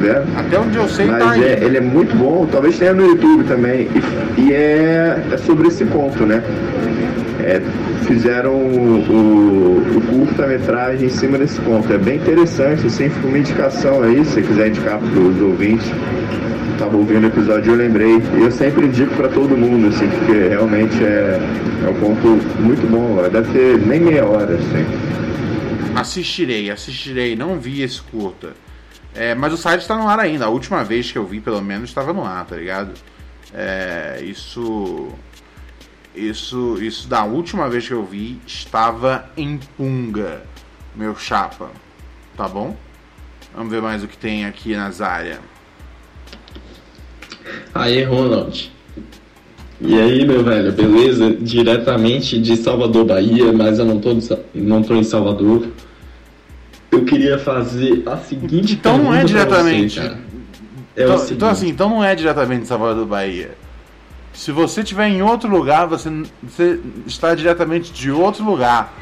[0.00, 0.24] Né?
[0.36, 1.42] Até onde eu sei, tá aí.
[1.44, 3.88] é, ele é muito bom, talvez tenha no YouTube também.
[4.38, 6.42] E, e é, é sobre esse conto, né?
[7.42, 7.60] É,
[8.06, 11.90] fizeram o, o- o curta-metragem em cima desse conto.
[11.92, 15.86] É bem interessante, assim, fica uma indicação aí, se você quiser indicar para os ouvintes.
[16.78, 18.22] Tava ouvindo o episódio eu lembrei.
[18.38, 21.38] E eu sempre indico para todo mundo, assim, porque realmente é,
[21.86, 22.26] é um conto
[22.60, 23.22] muito bom.
[23.30, 24.86] Deve ter nem meia hora, assim.
[25.94, 27.36] Assistirei, assistirei.
[27.36, 28.48] Não vi esse curta.
[29.20, 30.46] É, mas o site está no ar ainda.
[30.46, 32.94] A última vez que eu vi, pelo menos, estava no ar, tá ligado?
[33.52, 35.08] É, isso.
[36.16, 36.78] Isso.
[36.80, 40.42] Isso da última vez que eu vi estava em punga,
[40.96, 41.70] meu chapa.
[42.34, 42.74] Tá bom?
[43.54, 45.40] Vamos ver mais o que tem aqui nas áreas.
[47.74, 48.72] Aí, Ronald.
[49.82, 51.30] E aí, meu velho, beleza?
[51.34, 54.16] Diretamente de Salvador, Bahia, mas eu não tô,
[54.54, 55.68] não tô em Salvador.
[56.90, 60.00] Eu queria fazer a seguinte Então não é diretamente.
[60.00, 60.30] Você.
[60.96, 63.52] É então, então, assim, então não é diretamente de Salvador, Bahia.
[64.32, 66.10] Se você estiver em outro lugar, você,
[66.42, 68.92] você está diretamente de outro lugar.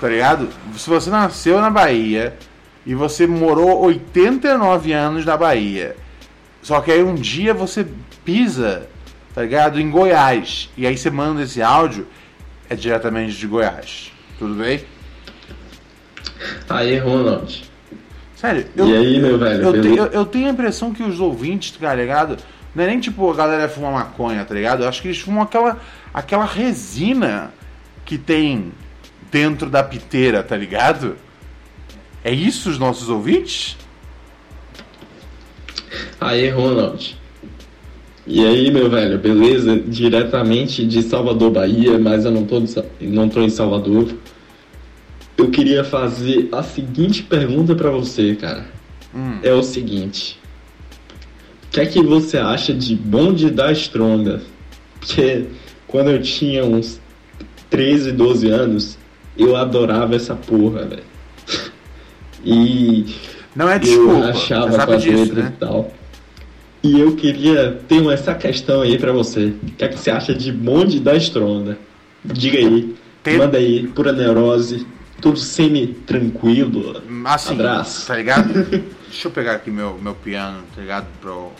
[0.00, 0.48] Tá ligado?
[0.76, 2.36] Se você nasceu na Bahia
[2.84, 5.96] e você morou 89 anos na Bahia,
[6.62, 7.86] só que aí um dia você
[8.24, 8.88] pisa,
[9.34, 9.80] tá ligado?
[9.80, 10.70] Em Goiás.
[10.76, 12.06] E aí você manda esse áudio,
[12.68, 14.12] é diretamente de Goiás.
[14.38, 14.84] Tudo bem?
[16.68, 17.64] Aí, Ronald.
[18.34, 21.70] Sério, E aí, meu velho, eu, te- eu- eu tenho a impressão que os ouvintes,
[21.72, 22.36] tá ligado?
[22.74, 24.82] Não é nem tipo a galera fuma maconha, tá ligado?
[24.82, 25.80] Eu acho que eles fumam aquela,
[26.12, 27.50] aquela resina
[28.04, 28.72] que tem
[29.32, 31.16] dentro da piteira, tá ligado?
[32.22, 33.76] É isso os nossos ouvintes?
[36.20, 37.16] Aí, Ronald.
[38.26, 39.76] E aí, meu velho, beleza?
[39.78, 42.60] Diretamente de Salvador, Bahia, mas eu não tô,
[43.00, 44.14] não tô em Salvador.
[45.36, 48.66] Eu queria fazer a seguinte pergunta pra você, cara.
[49.14, 49.38] Hum.
[49.42, 50.38] É o seguinte.
[51.64, 54.42] O que é que você acha de bonde da Stronda?
[54.98, 55.44] Porque
[55.86, 56.98] quando eu tinha uns
[57.68, 58.98] 13, 12 anos,
[59.36, 61.02] eu adorava essa porra, velho.
[62.48, 63.06] E
[63.56, 64.26] Não é eu desculpa.
[64.28, 65.52] achava você com as disso, letras né?
[65.54, 65.92] e tal.
[66.82, 69.46] E eu queria ter essa questão aí pra você.
[69.46, 71.76] O que é que você acha de bonde da Stronda?
[72.24, 72.94] Diga aí.
[73.24, 74.86] Tem- Manda aí, pura neurose.
[75.20, 77.02] Tudo semi-tranquilo.
[77.24, 78.06] Assim, Abraço.
[78.06, 78.52] tá ligado?
[79.08, 81.06] Deixa eu pegar aqui meu, meu piano, tá ligado?
[81.20, 81.52] Pra eu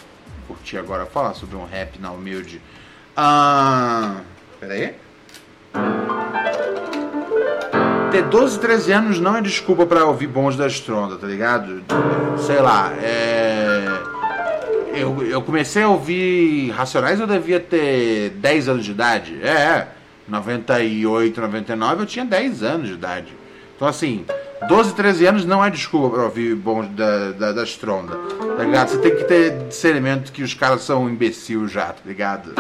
[0.47, 1.07] curtir agora.
[1.07, 2.61] Falar sobre um rap na humilde.
[3.17, 4.17] Ah.
[4.61, 4.95] Pera aí.
[8.11, 11.83] Ter 12, 13 anos não é desculpa pra ouvir bons da Stronda, tá ligado?
[12.39, 13.87] Sei lá, é.
[14.95, 19.39] Eu, eu comecei a ouvir Racionais eu devia ter 10 anos de idade.
[19.43, 19.89] É, é.
[20.29, 23.29] 98, 99 eu tinha 10 anos de idade.
[23.77, 24.25] Então assim,
[24.69, 28.17] 12, 13 anos não é desculpa pra ouvir bons da, da, da Stronda.
[28.57, 28.89] Tá ligado?
[28.89, 32.55] Você tem que ter discernimento que os caras são imbecil já, tá ligado?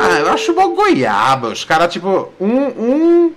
[0.00, 1.48] Ah, eu acho uma goiaba.
[1.48, 3.32] Os caras, tipo, um, um,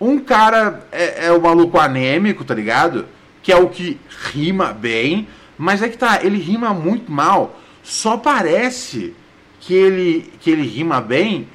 [0.00, 3.06] um cara é, é o maluco anêmico, tá ligado?
[3.42, 3.98] Que é o que
[4.32, 7.56] rima bem, mas é que tá, ele rima muito mal.
[7.82, 9.14] Só parece
[9.60, 11.48] que ele, que ele rima bem,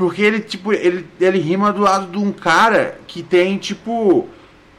[0.00, 4.26] porque ele, tipo, ele, ele rima do lado de um cara que tem, tipo,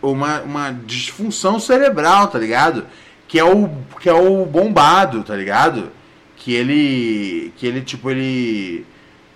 [0.01, 2.87] uma, uma disfunção cerebral, tá ligado?
[3.27, 5.91] Que é o que é o bombado, tá ligado?
[6.35, 8.83] Que ele que ele tipo ele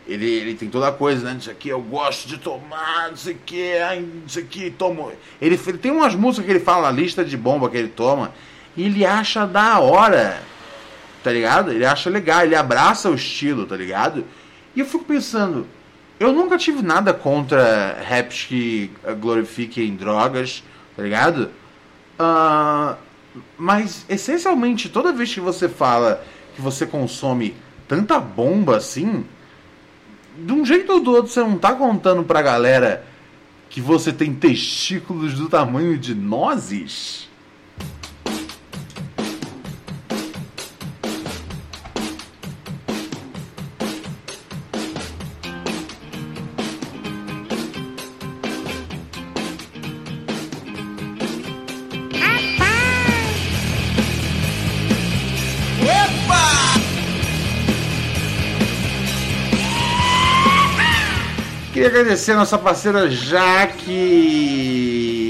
[0.07, 1.37] ele, ele tem toda a coisa, né?
[1.39, 3.73] Isso aqui eu gosto de tomar, não sei o que,
[4.23, 5.11] não sei o que, tomo.
[5.39, 8.33] Ele, ele tem umas músicas que ele fala, a lista de bomba que ele toma,
[8.75, 10.41] e ele acha da hora,
[11.23, 11.71] tá ligado?
[11.71, 14.25] Ele acha legal, ele abraça o estilo, tá ligado?
[14.75, 15.67] E eu fico pensando,
[16.19, 20.63] eu nunca tive nada contra raps que glorifiquem drogas,
[20.95, 21.51] tá ligado?
[22.19, 22.95] Uh,
[23.57, 26.23] mas, essencialmente, toda vez que você fala
[26.55, 27.55] que você consome
[27.87, 29.25] tanta bomba assim,
[30.37, 33.05] de um jeito ou do outro você não tá contando pra galera
[33.69, 37.29] que você tem testículos do tamanho de nozes?
[61.99, 63.87] Agradecer a nossa parceira Jaque.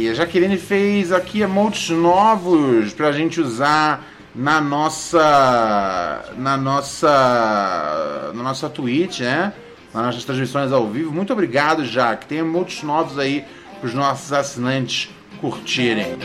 [0.10, 8.68] A Jaqueline fez aqui emotes novos pra gente usar na nossa na nossa na nossa
[8.68, 9.54] Twitch, né?
[9.94, 11.12] Nas nossas transmissões ao vivo.
[11.12, 12.26] Muito obrigado, Jaque.
[12.26, 13.46] Tem emotes novos aí
[13.80, 16.18] pros nossos assinantes curtirem.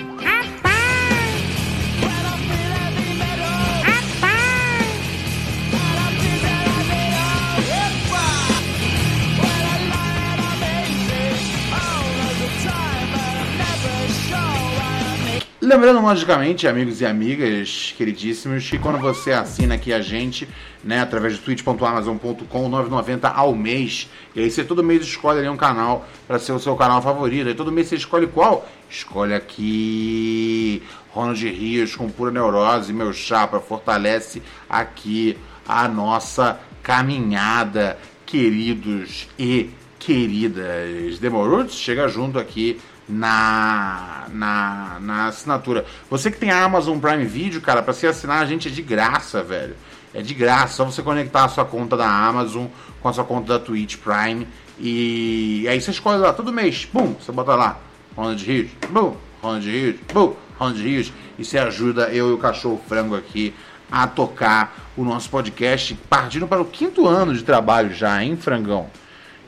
[15.70, 20.48] Lembrando, logicamente, amigos e amigas queridíssimos, que quando você assina aqui a gente,
[20.82, 26.08] né, através de twitch.amazon.com, 9,90 ao mês, e aí você todo mês escolhe um canal
[26.26, 28.68] para ser o seu canal favorito, e todo mês você escolhe qual?
[28.90, 39.28] Escolhe aqui Ronald Rios com pura neurose, meu chapa, fortalece aqui a nossa caminhada, queridos
[39.38, 41.20] e queridas.
[41.20, 41.68] Demorou?
[41.68, 45.84] Chega junto aqui na, na, na assinatura.
[46.08, 48.82] Você que tem a Amazon Prime Video, cara, para você assinar a gente é de
[48.82, 49.74] graça, velho.
[50.14, 52.66] É de graça, só você conectar a sua conta da Amazon
[53.00, 54.46] com a sua conta da Twitch Prime.
[54.78, 56.88] E aí você escolhe lá todo mês.
[56.92, 57.78] Bum, você bota lá.
[58.16, 58.70] Ronald Rios.
[58.88, 59.96] Bum, Ronald Rios.
[60.12, 61.12] Bum, Ronald Rios.
[61.38, 63.54] E você ajuda eu e o cachorro frango aqui
[63.90, 68.88] a tocar o nosso podcast, partindo para o quinto ano de trabalho já, hein, frangão?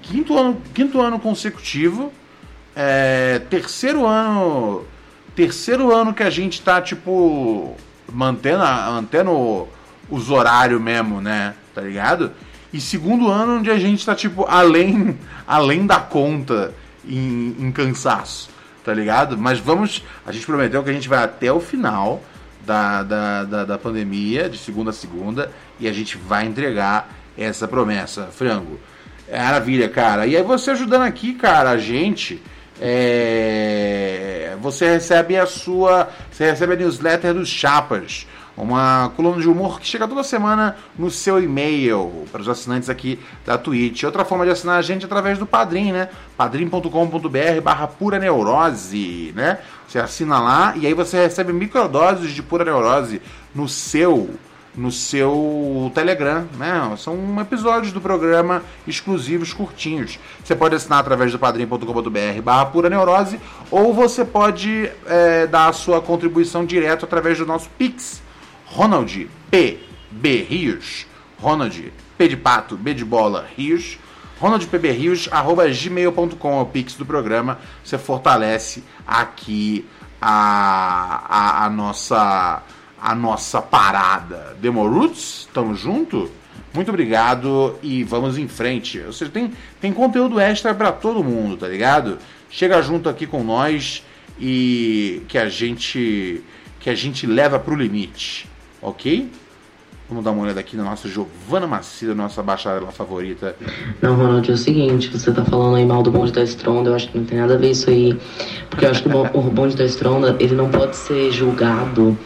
[0.00, 2.12] Quinto ano, quinto ano consecutivo
[2.74, 4.84] é, terceiro ano.
[5.34, 7.74] Terceiro ano que a gente tá, tipo,
[8.12, 9.68] mantendo, mantendo
[10.10, 11.54] os horários mesmo, né?
[11.74, 12.32] Tá ligado?
[12.72, 16.74] E segundo ano onde a gente tá, tipo, além, além da conta
[17.06, 18.50] em, em cansaço,
[18.84, 19.36] tá ligado?
[19.38, 20.02] Mas vamos.
[20.26, 22.22] A gente prometeu que a gente vai até o final
[22.66, 27.66] da, da, da, da pandemia, de segunda a segunda, e a gente vai entregar essa
[27.66, 28.78] promessa, frango.
[29.28, 30.26] É maravilha, cara.
[30.26, 32.42] E aí você ajudando aqui, cara, a gente
[32.84, 36.08] é, você recebe a sua.
[36.32, 38.26] Você recebe a newsletter dos Chapas.
[38.56, 43.20] Uma coluna de humor que chega toda semana no seu e-mail para os assinantes aqui
[43.46, 44.02] da Twitch.
[44.02, 46.08] Outra forma de assinar a gente é através do Padrim, né?
[46.36, 49.58] padrim.com.br barra pura neurose, né?
[49.86, 53.22] Você assina lá e aí você recebe microdoses de pura neurose
[53.54, 54.28] no seu
[54.74, 56.94] no seu Telegram, né?
[56.96, 60.18] São episódios do programa exclusivos, curtinhos.
[60.42, 63.38] Você pode assinar através do padrim.com.br barra pura neurose
[63.70, 68.22] ou você pode é, dar a sua contribuição direto através do nosso Pix,
[68.66, 69.78] Ronald P.
[70.10, 70.42] B.
[70.42, 71.06] Rios,
[71.40, 73.98] Ronald P de pato, B de bola, Rios,
[74.38, 77.58] ronaldpbrios, arroba gmail.com é o Pix do programa.
[77.84, 79.86] Você fortalece aqui
[80.20, 82.62] a, a, a nossa
[83.02, 84.56] a nossa parada.
[84.60, 86.30] Demoroots, tamo junto?
[86.72, 89.00] Muito obrigado e vamos em frente.
[89.00, 92.18] Ou seja, tem, tem conteúdo extra para todo mundo, tá ligado?
[92.48, 94.04] Chega junto aqui com nós
[94.40, 96.42] e que a gente
[96.78, 98.48] que a gente leva pro limite,
[98.80, 99.30] ok?
[100.08, 103.54] Vamos dar uma olhada aqui na nossa Giovana Macida, nossa bacharela favorita.
[104.00, 106.94] Não, Ronald, é o seguinte, você tá falando aí mal do bonde da Stronda, eu
[106.96, 108.18] acho que não tem nada a ver isso aí.
[108.68, 112.18] Porque eu acho que o bonde da Stronda, ele não pode ser julgado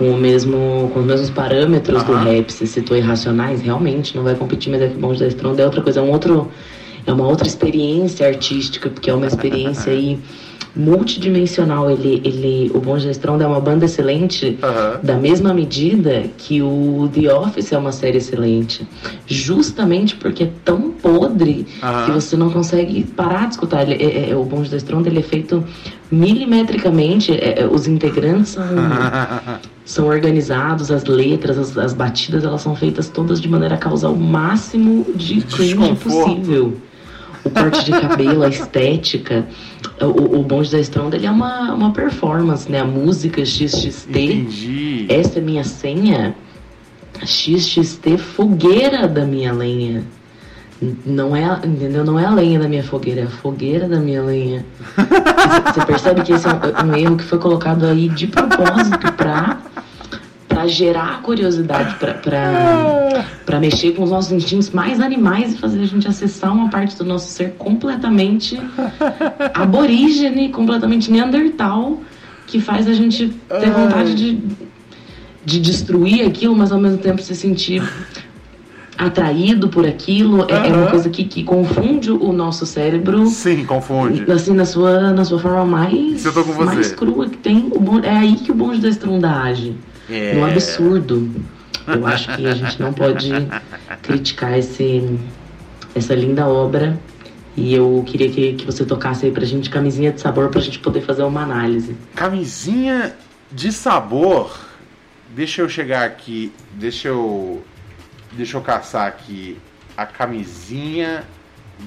[0.00, 2.50] com, o mesmo, com os mesmos parâmetros do rap.
[2.50, 5.82] Você citou Irracionais, realmente não vai competir, mas é que Bonde da Stronda é outra
[5.82, 6.50] coisa, é um outro,
[7.06, 10.18] é uma outra experiência artística, porque é uma experiência aí
[10.74, 11.90] multidimensional.
[11.90, 14.58] Ele, ele, o da Estronda é uma banda excelente,
[15.02, 18.86] da mesma medida que o The Office é uma série excelente.
[19.26, 21.66] Justamente porque é tão podre
[22.06, 23.88] que você não consegue parar de escutar.
[23.88, 25.64] Ele, é- é- o Bonde da Estronda ele é feito
[26.10, 27.32] milimetricamente.
[27.32, 28.64] é- é- os integrantes são
[29.84, 34.08] são organizados, as letras, as, as batidas, elas são feitas todas de maneira a causar
[34.10, 36.76] o máximo de cringe possível.
[37.44, 39.46] O corte de cabelo, a estética.
[40.00, 42.80] O, o Bonde da Estronda, ele é uma, uma performance, né?
[42.80, 44.08] A música XXT.
[44.08, 45.06] Entendi.
[45.08, 46.34] Essa é minha senha.
[47.24, 50.04] XXT, fogueira da minha lenha.
[51.04, 52.04] Não é, entendeu?
[52.04, 54.64] Não é a lenha da minha fogueira, é a fogueira da minha lenha.
[55.74, 59.58] Você percebe que esse é um, um erro que foi colocado aí de propósito pra,
[60.60, 61.96] pra gerar curiosidade,
[63.46, 66.96] pra mexer com os nossos instintos mais animais e fazer a gente acessar uma parte
[66.96, 68.60] do nosso ser completamente
[69.54, 72.00] aborígene, completamente neandertal,
[72.46, 74.42] que faz a gente ter vontade de,
[75.44, 77.82] de destruir aquilo, mas ao mesmo tempo se sentir
[78.98, 80.44] atraído por aquilo.
[80.50, 83.26] É, é uma coisa que, que confunde o nosso cérebro.
[83.26, 84.30] Sim, confunde.
[84.30, 86.22] Assim, na sua, na sua forma mais,
[86.66, 87.70] mais crua que tem.
[87.70, 89.74] O é aí que o bonde da estronda age.
[90.10, 90.34] É.
[90.34, 91.30] No absurdo.
[91.86, 93.30] Eu acho que a gente não pode
[94.02, 95.18] criticar esse,
[95.94, 96.98] essa linda obra.
[97.56, 100.78] E eu queria que, que você tocasse aí pra gente camisinha de sabor pra gente
[100.78, 101.96] poder fazer uma análise.
[102.14, 103.14] Camisinha
[103.50, 104.56] de sabor.
[105.34, 106.52] Deixa eu chegar aqui.
[106.74, 107.62] Deixa eu.
[108.32, 109.58] Deixa eu caçar aqui.
[109.96, 111.24] A camisinha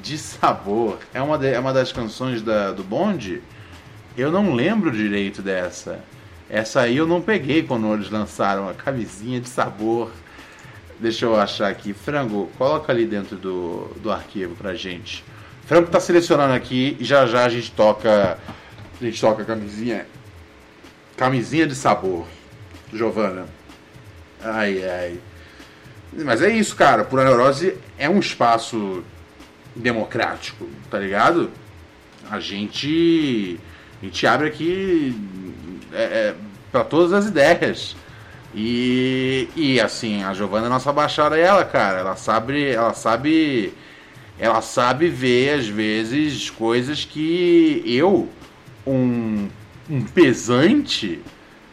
[0.01, 0.97] de sabor.
[1.13, 3.41] É uma, de- é uma das canções da, do Bonde?
[4.17, 5.99] Eu não lembro direito dessa.
[6.53, 10.11] Essa aí eu não peguei quando eles lançaram a camisinha de sabor.
[10.99, 11.93] Deixa eu achar aqui.
[11.93, 15.25] Frango, coloca ali dentro do, do arquivo pra gente.
[15.65, 18.37] Frango tá selecionando aqui e já já a gente toca.
[19.01, 20.05] A gente toca a camisinha.
[21.17, 22.27] Camisinha de sabor.
[22.93, 23.47] Giovana.
[24.39, 25.19] Ai, ai.
[26.23, 27.03] Mas é isso, cara.
[27.03, 29.03] Pura Neurose é um espaço
[29.75, 31.49] democrático, tá ligado?
[32.29, 33.59] A gente.
[33.99, 35.15] A gente abre aqui
[35.93, 36.35] é, é,
[36.71, 37.95] para todas as ideias.
[38.55, 41.99] E, e assim, a Giovana é nossa baixada ela, cara.
[41.99, 42.69] Ela sabe.
[42.69, 43.73] Ela sabe.
[44.39, 48.27] Ela sabe ver, às vezes, coisas que eu,
[48.85, 49.47] um,
[49.87, 51.21] um pesante,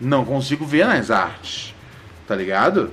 [0.00, 1.74] não consigo ver nas artes.
[2.26, 2.90] Tá ligado?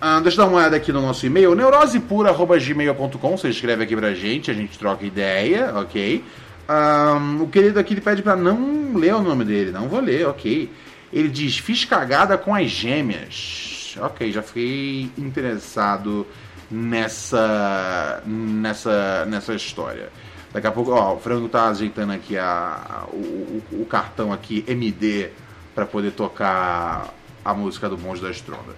[0.00, 3.36] Ah, deixa eu dar uma olhada aqui no nosso e-mail, neurosepura.gmail.com.
[3.36, 6.24] Você escreve aqui pra gente, a gente troca ideia, ok?
[6.68, 10.26] Ah, o querido aqui ele pede pra não ler o nome dele, não vou ler,
[10.26, 10.70] ok?
[11.12, 13.96] Ele diz: Fiz cagada com as gêmeas.
[14.00, 16.26] Ok, já fiquei interessado
[16.70, 20.08] nessa nessa nessa história.
[20.52, 25.30] Daqui a pouco, ó, o Frango tá ajeitando aqui a, o, o- cartão aqui MD
[25.74, 27.12] pra poder tocar
[27.44, 28.74] a música do Monge da Estronda.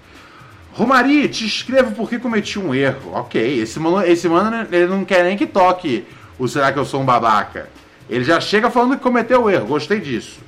[0.72, 3.12] Romari, te escrevo porque cometi um erro.
[3.14, 6.05] Ok, esse mano, esse mano ele não quer nem que toque
[6.39, 7.68] o Será que eu sou um babaca?
[8.09, 10.41] Ele já chega falando que cometeu o erro, gostei disso.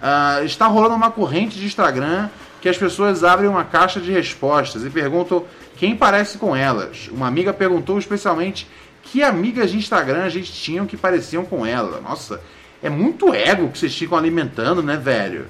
[0.00, 2.28] Ah, está rolando uma corrente de Instagram
[2.60, 5.44] que as pessoas abrem uma caixa de respostas e perguntam
[5.76, 7.08] quem parece com elas.
[7.10, 8.66] Uma amiga perguntou especialmente
[9.02, 12.00] que amigas de Instagram a gente tinham que pareciam com ela.
[12.00, 12.40] Nossa,
[12.82, 15.46] é muito ego que vocês ficam alimentando, né, velho?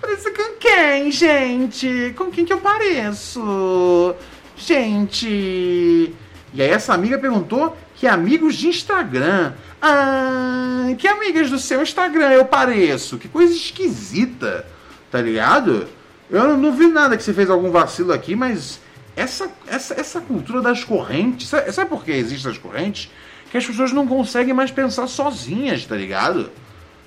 [0.00, 2.14] Parece com quem, gente?
[2.16, 4.14] Com quem que eu pareço?
[4.56, 6.14] Gente.
[6.54, 9.52] E aí essa amiga perguntou que amigos de Instagram.
[9.80, 13.18] Ah, que amigas do seu Instagram eu pareço?
[13.18, 14.66] Que coisa esquisita,
[15.10, 15.88] tá ligado?
[16.30, 18.80] Eu não, vi nada que você fez algum vacilo aqui, mas
[19.14, 21.48] essa, essa, essa cultura das correntes.
[21.48, 23.10] Sabe, sabe por que existem as correntes?
[23.50, 26.50] Que as pessoas não conseguem mais pensar sozinhas, tá ligado?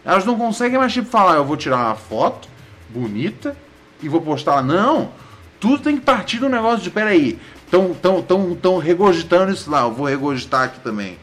[0.04, 2.48] Elas não conseguem mais, tipo, falar, eu vou tirar uma foto
[2.90, 3.56] bonita
[4.02, 4.64] e vou postar.
[4.64, 5.12] Não!
[5.60, 7.38] Tudo tem que partir do negócio de, peraí,
[7.70, 11.18] tão, tão, tão, tão regurgitando isso lá, eu vou regurgitar aqui também.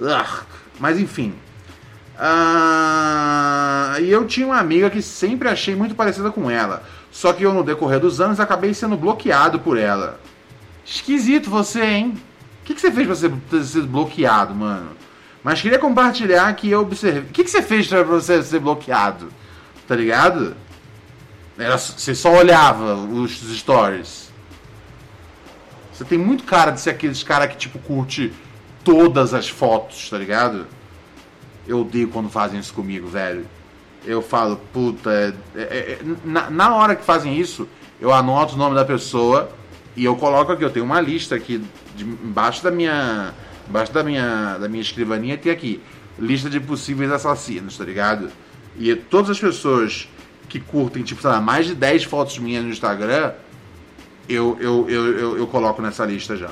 [0.00, 0.46] Ugh.
[0.78, 1.34] Mas enfim.
[2.18, 6.82] Ah, e eu tinha uma amiga que sempre achei muito parecida com ela.
[7.10, 10.20] Só que eu, no decorrer dos anos, acabei sendo bloqueado por ela.
[10.84, 12.20] Esquisito você, hein?
[12.62, 14.90] O que, que você fez pra ser, ter sido bloqueado, mano?
[15.42, 17.22] Mas queria compartilhar que eu observei.
[17.22, 19.28] O que, que você fez pra você ser bloqueado?
[19.86, 20.56] Tá ligado?
[21.56, 24.27] Era, você só olhava os stories.
[25.98, 28.32] Você tem muito cara de ser aqueles cara que, tipo, curte
[28.84, 30.64] todas as fotos, tá ligado?
[31.66, 33.44] Eu odeio quando fazem isso comigo, velho.
[34.06, 35.10] Eu falo, puta.
[35.10, 37.68] é- é- é- na, na hora que fazem isso,
[38.00, 39.50] eu anoto o nome da pessoa
[39.96, 40.62] e eu coloco aqui.
[40.64, 41.60] Eu tenho uma lista aqui
[41.96, 43.34] de- embaixo da minha.
[43.68, 45.82] Embaixo da minha, da minha escrivaninha tem aqui.
[46.16, 48.30] lista de possíveis assassinos, tá ligado?
[48.78, 50.08] E todas as pessoas
[50.48, 53.32] que curtem, tipo, sei lá, mais de 10 fotos minhas no Instagram,
[54.28, 56.50] eu, eu, eu, eu, eu coloco nessa lista já.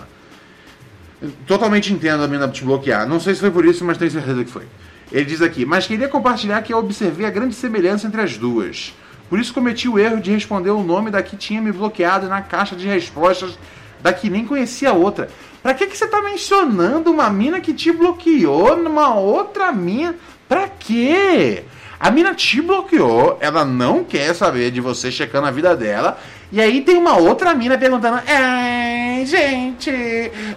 [1.47, 3.09] Totalmente entendo a mina te bloquear.
[3.09, 4.64] Não sei se foi por isso, mas tenho certeza que foi.
[5.11, 8.95] Ele diz aqui, mas queria compartilhar que eu observei a grande semelhança entre as duas.
[9.29, 12.43] Por isso cometi o erro de responder o nome da que tinha me bloqueado na
[12.43, 13.59] caixa de respostas
[14.01, 15.29] da que nem conhecia a outra.
[15.62, 20.14] Pra que, que você tá mencionando uma mina que te bloqueou numa outra mina?
[20.49, 21.64] Pra quê?
[21.99, 26.18] A mina te bloqueou, ela não quer saber de você checando a vida dela.
[26.53, 29.90] E aí tem uma outra mina perguntando: Ai, gente,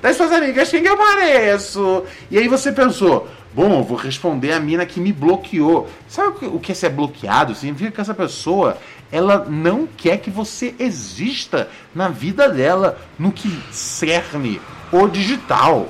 [0.01, 2.03] das suas amigas, quem que eu pareço?
[2.29, 5.89] E aí você pensou: Bom, vou responder a mina que me bloqueou.
[6.07, 7.55] Sabe o que é ser bloqueado?
[7.55, 8.77] Significa que essa pessoa
[9.11, 14.61] ela não quer que você exista na vida dela, no que cerne
[14.91, 15.89] o digital.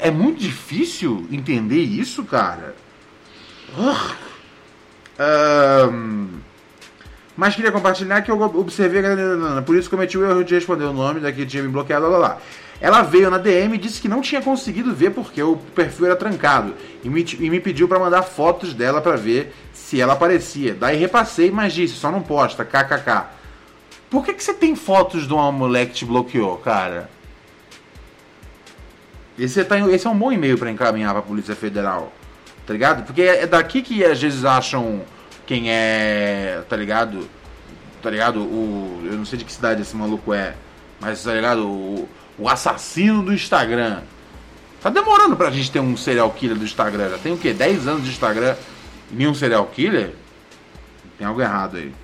[0.00, 2.74] É muito difícil entender isso, cara.
[5.90, 6.28] Um,
[7.38, 9.00] mas queria compartilhar que eu observei,
[9.64, 12.38] por isso cometi o erro de responder o nome daqui tinha me bloqueado, lá, lá.
[12.80, 16.16] Ela veio na DM e disse que não tinha conseguido ver porque o perfil era
[16.16, 16.74] trancado
[17.04, 20.74] e me, e me pediu para mandar fotos dela para ver se ela aparecia.
[20.74, 23.26] Daí repassei, mas disse, só não posta, kkk.
[24.10, 27.08] Por que, que você tem fotos de uma moleque que te bloqueou, cara?
[29.38, 32.12] Esse, tá, esse é um bom e-mail para encaminhar para a Polícia Federal,
[32.66, 33.04] tá ligado?
[33.04, 35.02] Porque é daqui que às vezes acham
[35.48, 37.26] quem é, tá ligado?
[38.02, 38.40] Tá ligado?
[38.40, 40.54] O, eu não sei de que cidade esse maluco é,
[41.00, 41.66] mas tá ligado?
[41.66, 42.06] O,
[42.38, 44.02] o assassino do Instagram.
[44.82, 47.08] Tá demorando pra gente ter um serial killer do Instagram.
[47.08, 47.54] Já tem o quê?
[47.54, 48.54] 10 anos de Instagram
[49.10, 50.12] e nenhum serial killer?
[51.16, 51.94] Tem algo errado aí.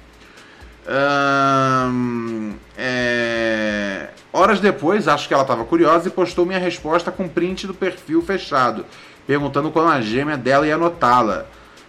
[2.78, 4.08] é...
[4.32, 8.22] Horas depois, acho que ela estava curiosa e postou minha resposta com print do perfil
[8.22, 8.86] fechado,
[9.26, 11.46] perguntando quando a gêmea dela ia anotá-la.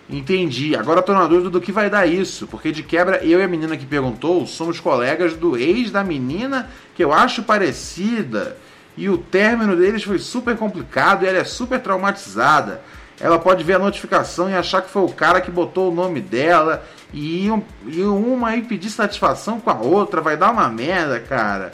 [0.09, 0.75] Entendi.
[0.75, 3.47] Agora tô na dúvida do que vai dar isso, porque de quebra eu e a
[3.47, 8.57] menina que perguntou somos colegas do ex da menina que eu acho parecida.
[8.95, 12.81] E o término deles foi super complicado e ela é super traumatizada.
[13.19, 16.21] Ela pode ver a notificação e achar que foi o cara que botou o nome
[16.21, 16.83] dela
[17.13, 17.47] e,
[17.87, 21.71] e uma aí pedir satisfação com a outra, vai dar uma merda, cara.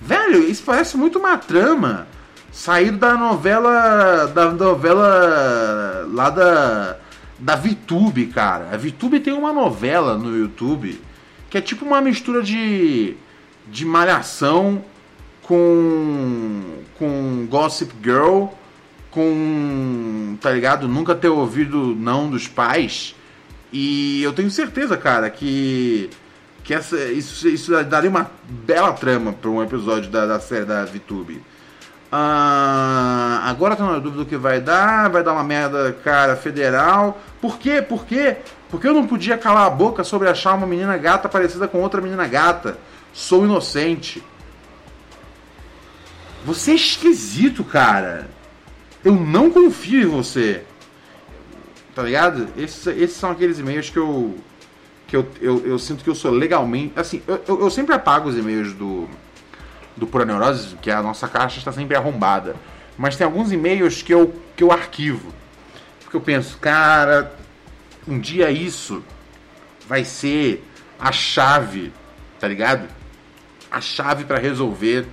[0.00, 2.06] Velho, isso parece muito uma trama.
[2.52, 4.26] Saído da novela.
[4.28, 6.06] Da novela.
[6.12, 6.96] lá da.
[7.38, 8.70] Da VTube, cara.
[8.72, 11.00] A VTube tem uma novela no YouTube
[11.50, 13.16] que é tipo uma mistura de.
[13.66, 14.84] de malhação
[15.42, 16.62] com.
[16.98, 18.46] com Gossip Girl,
[19.10, 20.36] com.
[20.40, 20.88] tá ligado?
[20.88, 23.14] Nunca ter ouvido não dos pais.
[23.72, 26.10] E eu tenho certeza, cara, que
[26.64, 30.84] que essa, isso, isso daria uma bela trama para um episódio da, da série da
[30.84, 31.42] VTube.
[32.16, 35.10] Ah, agora tô na dúvida do que vai dar.
[35.10, 37.20] Vai dar uma merda, cara, federal.
[37.40, 37.82] Por quê?
[37.82, 38.36] Por quê?
[38.70, 42.00] Porque eu não podia calar a boca sobre achar uma menina gata parecida com outra
[42.00, 42.78] menina gata.
[43.12, 44.22] Sou inocente.
[46.44, 48.28] Você é esquisito, cara.
[49.04, 50.62] Eu não confio em você.
[51.96, 52.46] Tá ligado?
[52.56, 54.36] Esses, esses são aqueles e-mails que eu
[55.08, 56.92] que eu, eu, eu, sinto que eu sou legalmente.
[56.94, 59.08] Assim, eu, eu, eu sempre apago os e-mails do,
[59.96, 62.56] do Pura Neurose, que a nossa caixa está sempre arrombada.
[62.96, 65.32] Mas tem alguns e-mails que eu, que eu arquivo.
[66.02, 67.34] Porque eu penso, cara,
[68.06, 69.02] um dia isso
[69.86, 70.64] vai ser
[70.98, 71.92] a chave,
[72.38, 72.88] tá ligado?
[73.70, 75.06] A chave para resolver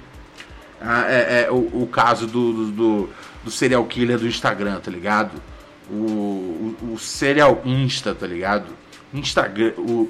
[0.80, 3.10] ah, é, é, o, o, caso do, do,
[3.44, 5.42] do, serial killer do Instagram, tá ligado?
[5.90, 8.68] O, o, o serial Insta, tá ligado?
[9.14, 10.10] Instagram, o,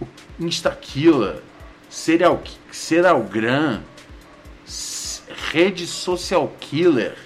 [0.00, 0.06] o
[0.38, 1.42] Instaquila,
[1.88, 3.82] Serial, Serialgram,
[5.50, 7.16] Rede Social Killer.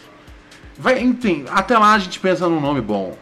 [0.78, 3.16] Vai, enfim, até lá a gente pensa num nome bom.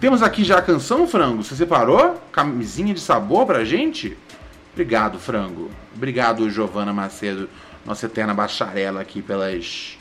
[0.00, 1.42] Temos aqui já a canção, Frango.
[1.42, 2.20] Você separou?
[2.30, 4.16] Camisinha de sabor pra gente?
[4.72, 5.70] Obrigado, Frango.
[5.94, 7.48] Obrigado, Giovana Macedo,
[7.84, 9.98] nossa eterna bacharela aqui pelas.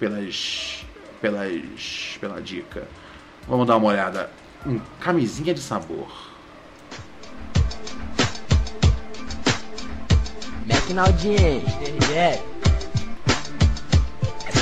[0.00, 0.84] pelas.
[1.20, 2.18] pelas.
[2.20, 2.88] pela dica.
[3.46, 4.28] Vamos dar uma olhada.
[4.66, 6.08] Um camisinha de sabor.
[10.66, 11.78] Mete na audiência,
[12.12, 12.42] é.
[12.57, 12.57] Essa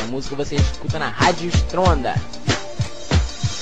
[0.06, 2.14] música você escuta na Rádio Stronda.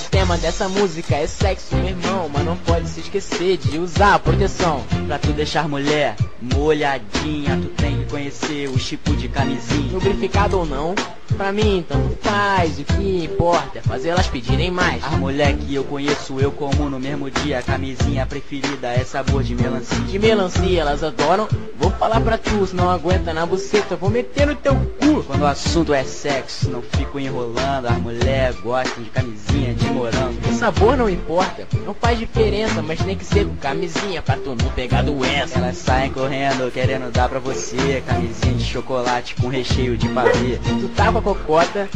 [0.07, 4.18] O tema dessa música é sexo, meu irmão, mas não pode se esquecer de usar
[4.20, 4.84] proteção.
[5.07, 9.92] Pra tu deixar mulher molhadinha, tu tem que conhecer o tipo de camisinha.
[9.92, 10.95] Lubrificado ou não,
[11.37, 15.03] Pra mim, tanto faz, o que importa é fazer elas pedirem mais.
[15.05, 17.61] As mulher que eu conheço, eu como no mesmo dia.
[17.62, 19.99] Camisinha preferida é sabor de melancia.
[19.99, 24.47] De melancia elas adoram, vou falar pra tu, se não aguenta na buceta, vou meter
[24.47, 25.22] no teu cu.
[25.24, 27.87] Quando o assunto é sexo, não fico enrolando.
[27.87, 30.39] As mulher gostam de camisinha de morango.
[30.49, 34.51] O sabor não importa, não faz diferença, mas tem que ser com camisinha pra tu
[34.51, 35.59] não pegar doença.
[35.59, 38.03] Elas saem correndo, querendo dar pra você.
[38.07, 40.59] Camisinha de chocolate com recheio de pavê.
[40.80, 41.89] Tu tava cocota.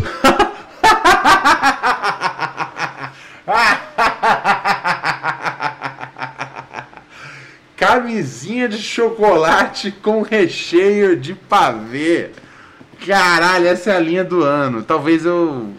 [7.76, 12.30] Camisinha de chocolate com recheio de pavê.
[13.06, 14.82] Caralho, essa é a linha do ano.
[14.82, 15.72] Talvez eu.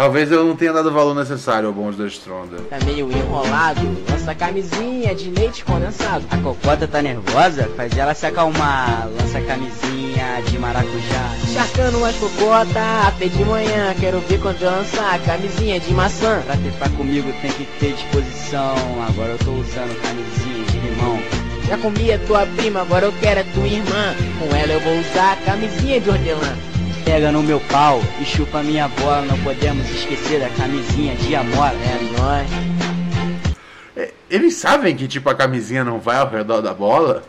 [0.00, 2.56] Talvez eu não tenha dado o valor necessário ao bonde da Stronda.
[2.70, 6.24] Tá meio enrolado, lança camisinha de leite condensado.
[6.30, 9.10] A cocota tá nervosa, faz ela se acalmar.
[9.20, 11.36] Lança camisinha de maracujá.
[11.52, 13.94] Charcando umas cocota até de manhã.
[14.00, 16.40] Quero ver quando eu lançar camisinha de maçã.
[16.46, 18.74] Pra trepar comigo tem que ter disposição.
[19.06, 21.20] Agora eu tô usando camisinha de limão.
[21.68, 24.14] Já comi a tua prima, agora eu quero a tua irmã.
[24.38, 26.69] Com ela eu vou usar camisinha de hortelã.
[27.10, 29.22] Pega no meu pau e chupa minha bola.
[29.22, 31.66] Não podemos esquecer da camisinha de amor.
[31.66, 32.50] É nóis.
[33.96, 37.24] É, Eles sabem que tipo a camisinha não vai ao redor da bola?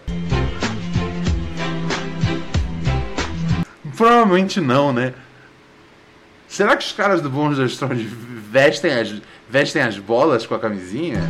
[3.97, 5.15] Provavelmente não, né?
[6.47, 8.03] Será que os caras do Bônus da Strong
[8.51, 9.19] vestem as,
[9.49, 11.27] vestem as bolas com a camisinha?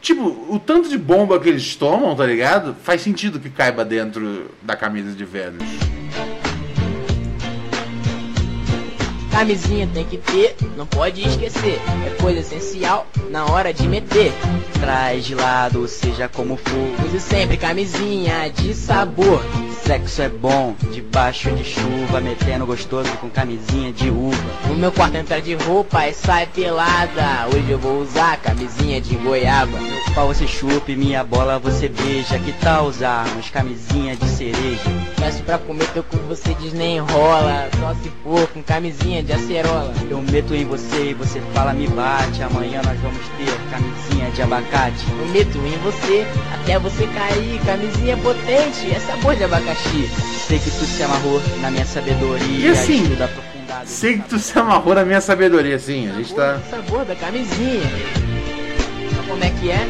[0.00, 2.74] Tipo, o tanto de bomba que eles tomam, tá ligado?
[2.82, 5.99] Faz sentido que caiba dentro da camisa de Vênus.
[9.40, 11.80] Camisinha tem que ter, não pode esquecer.
[12.06, 14.30] É coisa essencial na hora de meter.
[14.78, 17.06] Traz de lado, seja como for.
[17.06, 19.42] Use sempre camisinha de sabor.
[19.90, 24.38] Sexo é bom, debaixo de chuva, metendo gostoso com camisinha de uva.
[24.68, 27.48] No meu quarto entra de roupa e sai pelada.
[27.52, 29.80] Hoje eu vou usar camisinha de goiaba.
[29.80, 32.38] Meu pau você chupa e minha bola você beija.
[32.38, 34.80] Que tal usarmos camisinha de cereja?
[35.16, 37.68] Peço pra comer teu cu, você diz nem enrola.
[37.80, 39.92] Só se for com camisinha de acerola.
[40.08, 42.44] Eu meto em você e você fala me bate.
[42.44, 45.04] Amanhã nós vamos ter camisinha de abacate.
[45.18, 47.60] Eu meto em você até você cair.
[47.64, 50.08] Camisinha potente, é sabor de abacaxi.
[50.46, 52.68] Sei que tu se amarrou na minha sabedoria.
[52.68, 53.04] E assim,
[53.84, 56.08] sei que tu se amarrou na minha sabedoria, sim.
[56.10, 56.58] A gente tá.
[56.70, 57.82] Sabor da camisinha.
[59.10, 59.86] Então, como é que é?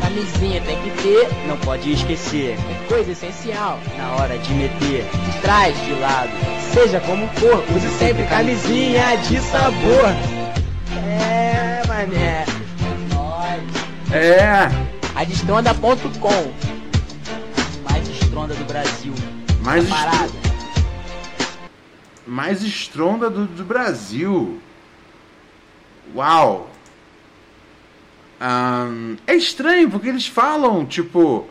[0.00, 3.80] Camisinha tem que ter, Não pode esquecer, é coisa essencial.
[3.96, 6.28] na hora de meter, De trás, de lado,
[6.74, 10.14] seja como for, use sempre camisinha de sabor.
[11.08, 12.44] É, mané.
[14.14, 14.68] É.
[15.14, 16.52] Adistronda.com
[17.82, 19.12] mais estronda do Brasil.
[19.62, 20.32] Mais, Tá parada.
[22.26, 24.60] mais estronda do, do Brasil.
[26.14, 26.70] Uau!
[28.40, 31.48] Ahn, é estranho porque eles falam, tipo,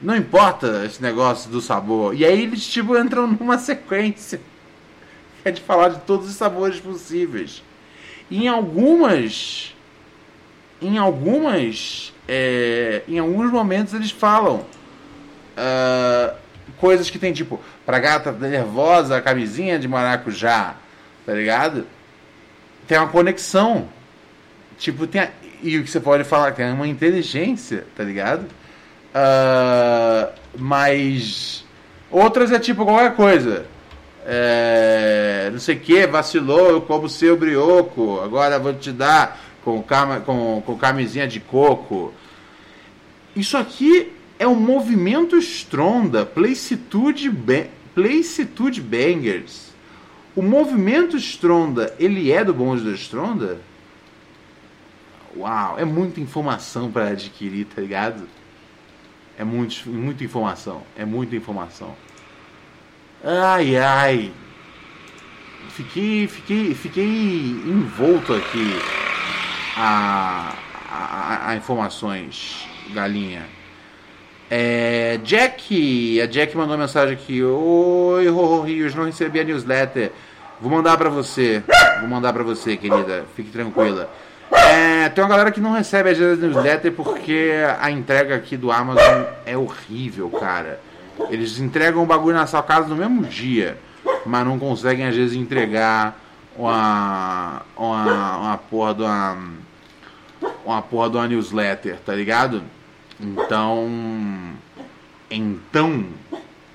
[0.00, 2.14] não importa esse negócio do sabor.
[2.14, 4.40] E aí eles, tipo, entram numa sequência
[5.44, 7.62] é de falar de todos os sabores possíveis.
[8.28, 9.72] E em algumas.
[10.80, 12.12] Em algumas.
[12.28, 14.64] é, em alguns momentos eles falam
[15.56, 16.34] ah,
[16.78, 20.74] coisas que tem tipo, pra gata nervosa, a camisinha de maracujá,
[21.24, 21.86] tá ligado?
[22.86, 23.88] Tem uma conexão.
[24.78, 25.22] Tipo, tem.
[25.22, 25.30] a-
[25.62, 28.44] e o que você pode falar, tem uma inteligência, tá ligado?
[29.14, 31.64] Ah, mas.
[32.10, 33.64] Outras é tipo qualquer coisa.
[34.28, 39.82] É, não sei o que, vacilou, eu como seu brioco, agora vou te dar com,
[39.82, 42.14] cama, com, com camisinha de coco.
[43.34, 47.66] Isso aqui é um movimento Stronda, Playcitude, ba
[48.84, 49.74] Bangers.
[50.36, 53.60] O movimento Stronda, ele é do bonde da Stronda?
[55.36, 58.28] Uau, é muita informação para adquirir, tá ligado?
[59.36, 61.96] É muito, muita informação, é muita informação.
[63.24, 64.32] Ai, ai.
[65.70, 67.04] Fiquei, fiquei, fiquei
[67.66, 69.05] envolto aqui
[69.76, 70.54] a,
[70.90, 73.42] a, a informações, galinha.
[74.50, 77.42] É, Jack, a Jack mandou mensagem aqui.
[77.42, 80.12] Oi, Rorro Rios, não recebi a newsletter.
[80.60, 81.62] Vou mandar pra você.
[82.00, 83.26] Vou mandar pra você, querida.
[83.34, 84.08] Fique tranquila.
[84.50, 88.56] É, tem uma galera que não recebe às vezes a newsletter porque a entrega aqui
[88.56, 90.80] do Amazon é horrível, cara.
[91.28, 93.76] Eles entregam o bagulho na sua casa no mesmo dia,
[94.24, 96.16] mas não conseguem às vezes entregar
[96.56, 99.36] uma uma, uma porra de uma
[100.64, 102.62] uma porra de uma newsletter, tá ligado?
[103.20, 103.88] Então
[105.30, 106.06] então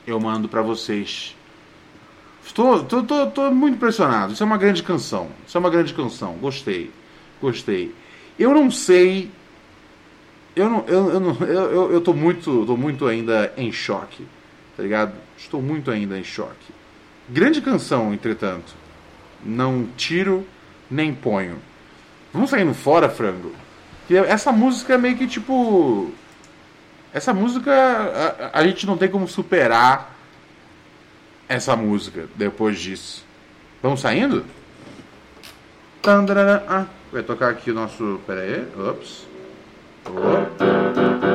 [0.05, 1.35] eu mando pra vocês
[2.45, 4.33] Estou, tô, tô, tô muito impressionado.
[4.33, 5.29] Isso é uma grande canção.
[5.47, 6.33] Isso é uma grande canção.
[6.33, 6.91] Gostei.
[7.41, 7.93] Gostei.
[8.37, 9.29] Eu não sei.
[10.55, 10.83] Eu não.
[10.87, 12.65] Eu, eu, não, eu, eu, eu tô muito.
[12.65, 14.25] tô muito ainda em choque.
[14.75, 15.13] Tá ligado?
[15.37, 16.73] Estou muito ainda em choque.
[17.29, 18.73] Grande canção, entretanto.
[19.45, 20.45] Não tiro
[20.89, 21.57] nem ponho.
[22.33, 23.53] Vamos saindo fora, frango.
[24.07, 26.11] Que essa música é meio que tipo.
[27.13, 30.15] Essa música a, a gente não tem como superar
[31.47, 33.25] essa música depois disso.
[33.81, 34.45] Vamos saindo?
[36.67, 38.19] Ah, vai tocar aqui o nosso.
[38.25, 38.67] Pera aí.
[38.77, 39.27] Ops.
[40.05, 41.30] Oh.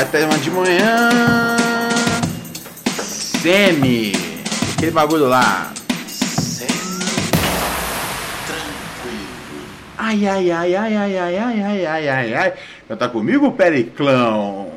[0.00, 1.56] Até uma de manhã.
[2.86, 4.12] Semi.
[4.76, 5.72] Aquele bagulho lá.
[9.98, 13.08] Ai, ai, ai, ai, ai, ai, ai, ai, ai, ai, ai.
[13.10, 14.70] Comigo, Periclão?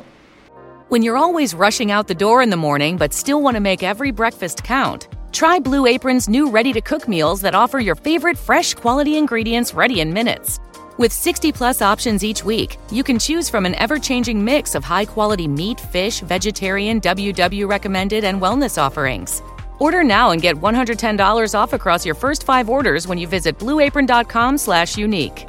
[0.88, 3.84] When you're always rushing out the door in the morning but still want to make
[3.84, 8.36] every breakfast count, try Blue Apron's new ready to cook meals that offer your favorite
[8.36, 10.58] fresh quality ingredients ready in minutes.
[11.02, 14.84] With 60 plus options each week, you can choose from an ever changing mix of
[14.84, 19.42] high quality meat, fish, vegetarian, WW recommended, and wellness offerings.
[19.80, 24.56] Order now and get $110 off across your first five orders when you visit blueapron.com
[24.56, 25.48] slash unique.